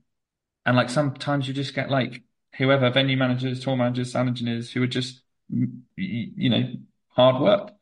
[0.67, 2.23] and like sometimes you just get like
[2.59, 5.23] whoever venue managers, tour managers, sound engineers who are just
[5.97, 6.73] you know
[7.09, 7.73] hard work,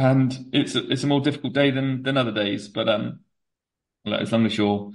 [0.00, 2.68] and it's a, it's a more difficult day than than other days.
[2.68, 3.20] But um,
[4.06, 4.92] like, as long as you're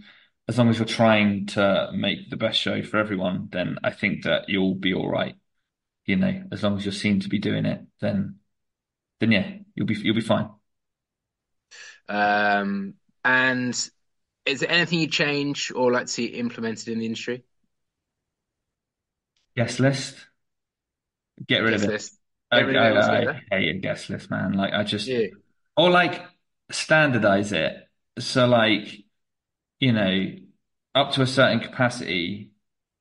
[0.47, 4.23] as long as you're trying to make the best show for everyone, then I think
[4.23, 5.35] that you'll be all right.
[6.05, 8.39] You know, as long as you're seen to be doing it, then
[9.19, 10.49] then yeah, you'll be you'll be fine.
[12.09, 13.89] Um, and
[14.45, 17.43] is there anything you change or like to see implemented in the industry?
[19.55, 20.15] Guest list,
[21.47, 21.89] get rid of it.
[21.89, 22.17] list.
[22.55, 23.27] I, Get rid of it I.
[23.51, 24.53] I hate a guest list, man.
[24.53, 25.27] Like I just Yeah.
[25.77, 26.21] or like
[26.71, 27.75] standardize it.
[28.19, 28.87] So like,
[29.79, 30.27] you know,
[30.95, 32.51] up to a certain capacity,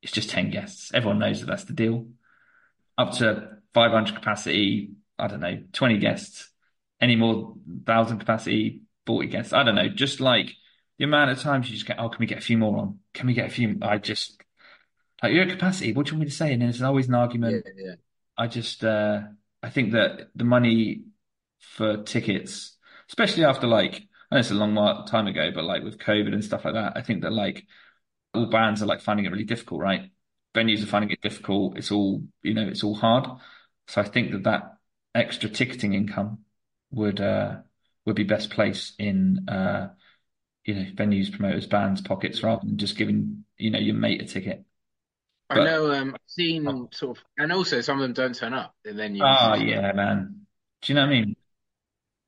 [0.03, 0.93] it's just 10 guests.
[0.95, 2.09] Everyone knows that that's the deal.
[2.99, 6.51] Up to 500 capacity, I don't know, 20 guests.
[7.01, 7.35] Any more
[7.67, 9.53] 1,000 capacity, 40 guests.
[9.53, 9.89] I don't know.
[9.89, 10.53] Just like
[10.99, 13.01] the amount of times you just get, oh, can we get a few more on?
[13.15, 13.79] Can we get a few?
[13.83, 14.41] I just,
[15.23, 15.93] like, you're at capacity.
[15.93, 16.53] What do you want me to say?
[16.53, 17.67] And then there's always an Yeah, argument.
[17.77, 17.95] yeah.
[18.37, 19.23] I just uh
[19.65, 21.05] I think that the money
[21.61, 22.77] for tickets,
[23.09, 26.35] especially after like I know it's a long while- time ago, but like with COVID
[26.35, 27.67] and stuff like that, I think that like
[28.35, 30.11] all bands are like finding it really difficult, right?
[30.55, 31.79] Venues are finding it difficult.
[31.79, 33.29] It's all, you know, it's all hard.
[33.89, 34.79] So I think that that
[35.15, 36.45] extra ticketing income
[36.93, 37.59] would uh
[38.07, 39.91] would be best placed in uh
[40.65, 44.27] you know venues, promoters, bands' pockets rather than just giving you know your mate a
[44.27, 44.65] ticket.
[45.55, 45.93] I know.
[45.93, 49.15] Um, I've seen sort of, and also some of them don't turn up, and then
[49.15, 49.23] you.
[49.25, 50.47] oh yeah, man.
[50.83, 51.37] Do you know what I mean?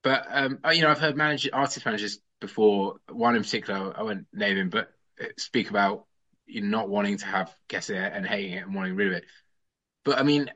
[0.03, 2.97] But um, you know, I've heard manager, artist managers before.
[3.11, 6.07] One in particular, I won't name him, but uh, speak about
[6.47, 9.14] you know, not wanting to have guests there and hating it and wanting rid of
[9.14, 9.24] it.
[10.05, 10.51] But I mean,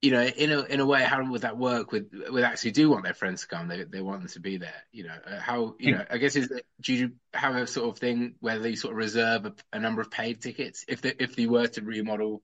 [0.00, 2.90] you know, in a in a way, how would that work with with actually do
[2.90, 3.66] want their friends to come?
[3.68, 4.84] They they want them to be there.
[4.92, 6.04] You know, uh, how you know?
[6.08, 9.46] I guess is do you have a sort of thing where they sort of reserve
[9.46, 12.42] a, a number of paid tickets if they if they were to remodel,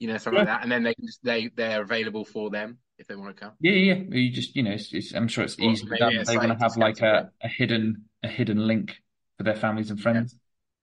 [0.00, 3.14] you know, something like that, and then they they they're available for them if they
[3.14, 3.52] want to come.
[3.60, 3.94] Yeah, yeah.
[3.94, 4.16] yeah.
[4.16, 5.72] You just, you know, it's, it's, I'm sure it's done.
[6.16, 8.96] a They want to have like a, a hidden a hidden link
[9.38, 10.36] for their families and friends,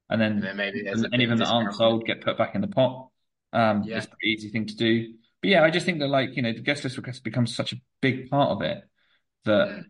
[0.10, 2.62] and And then then maybe any of them that aren't sold get put back in
[2.62, 3.10] the pot.
[3.53, 3.97] Um, Yeah.
[3.97, 5.14] it's a pretty easy thing to do.
[5.41, 7.73] But yeah, I just think that like you know the guest list request becomes such
[7.73, 8.83] a big part of it
[9.45, 9.85] that, Mm.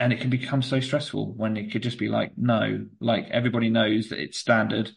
[0.00, 3.70] and it can become so stressful when it could just be like no, like everybody
[3.70, 4.90] knows that it's standard,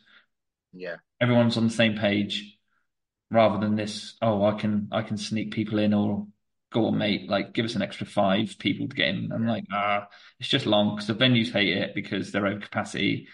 [0.73, 0.97] Yeah.
[1.21, 2.57] everyone's on the same page,
[3.31, 4.17] rather than this.
[4.21, 6.27] Oh, I can I can sneak people in or
[6.71, 7.29] go on, mate.
[7.29, 9.31] Like give us an extra five people to get in.
[9.31, 10.07] I'm like ah,
[10.39, 13.27] it's just long because the venues hate it because they're over capacity.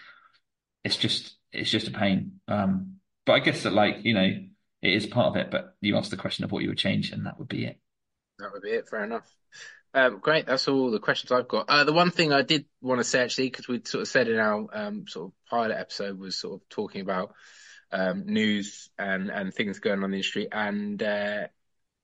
[0.84, 2.40] It's just it's just a pain.
[2.48, 4.30] Um, but I guess that like you know
[4.82, 5.50] it is part of it.
[5.50, 7.80] But you asked the question of what you would change, and that would be it.
[8.38, 8.88] That would be it.
[8.88, 9.30] Fair enough.
[9.94, 10.46] Um, great.
[10.46, 11.68] That's all the questions I've got.
[11.68, 14.28] Uh, the one thing I did want to say actually, because we sort of said
[14.28, 17.34] in our um, sort of pilot episode, was sort of talking about
[17.92, 20.48] um, news and and things going on in the industry.
[20.52, 21.48] And uh,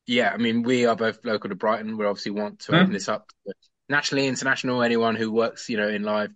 [0.07, 1.99] yeah, I mean, we are both local to Brighton.
[1.99, 2.77] We obviously want to Hmm.
[2.77, 3.31] open this up
[3.89, 6.33] nationally, international, anyone who works, you know, in live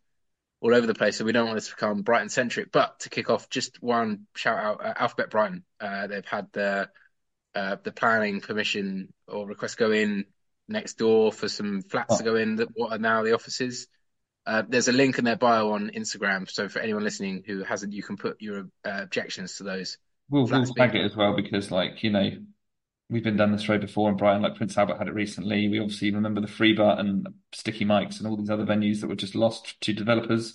[0.60, 1.16] all over the place.
[1.16, 2.72] So we don't want this to become Brighton centric.
[2.72, 5.64] But to kick off, just one shout out, uh, Alphabet Brighton.
[5.80, 6.90] Uh, they've had their
[7.54, 10.26] uh, the planning permission or request go in
[10.68, 13.86] next door for some flats to go in that what are now the offices.
[14.44, 17.92] Uh, there's a link in their bio on Instagram, so for anyone listening who hasn't,
[17.92, 19.98] you can put your uh, objections to those.
[20.30, 22.30] We'll, we'll Flats flag being- it as well because, like, you know,
[23.08, 25.68] we've been down this road before, and Brighton, like Prince Albert, had it recently.
[25.68, 29.14] We obviously remember the Freebutt and Sticky Mike's and all these other venues that were
[29.14, 30.54] just lost to developers.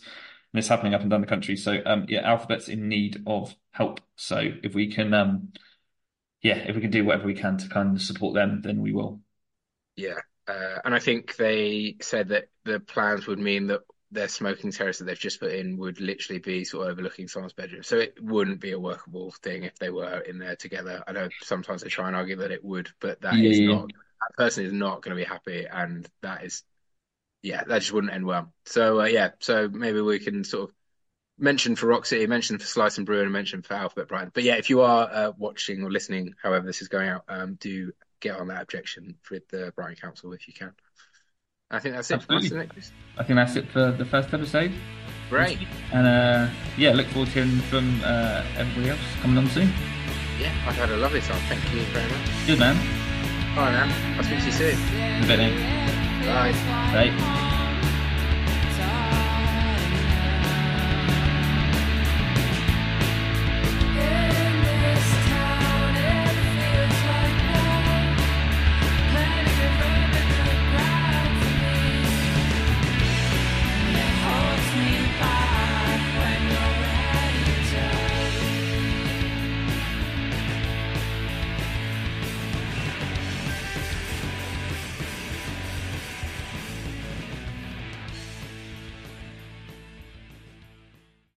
[0.53, 1.55] And it's happening up and down the country.
[1.55, 4.01] So, um, yeah, Alphabet's in need of help.
[4.17, 5.53] So, if we can, um,
[6.41, 8.91] yeah, if we can do whatever we can to kind of support them, then we
[8.91, 9.21] will.
[9.95, 13.81] Yeah, uh, and I think they said that the plans would mean that
[14.11, 17.53] their smoking terrace that they've just put in would literally be sort of overlooking someone's
[17.53, 17.83] bedroom.
[17.83, 21.03] So it wouldn't be a workable thing if they were in there together.
[21.07, 23.63] I know sometimes they try and argue that it would, but that is Yeah.
[23.63, 23.89] not
[24.21, 26.63] that person is not going to be happy, and that is
[27.41, 28.53] yeah, that just wouldn't end well.
[28.65, 30.75] So uh, yeah, so maybe we can sort of
[31.39, 34.31] mention for Rock City, mention for Slice and Brew, and mention for Alphabet Brighton.
[34.33, 37.55] But yeah, if you are uh, watching or listening, however this is going out, um,
[37.55, 40.73] do get on that objection with the Brighton Council if you can.
[41.71, 42.65] I think that's it for us, Absolutely.
[42.65, 42.91] it, Chris?
[43.17, 44.71] I think that's it for the first episode.
[45.29, 45.57] Great.
[45.93, 49.71] And uh, yeah, look forward to hearing from uh, everybody else coming on soon.
[50.39, 51.41] Yeah, I've had a lovely time.
[51.47, 52.47] Thank you very much.
[52.47, 52.75] Good man.
[53.55, 54.17] Bye, man.
[54.17, 54.95] I'll speak to you soon.
[54.95, 56.25] In a bit.
[56.25, 56.51] Bye.
[56.93, 57.47] Right.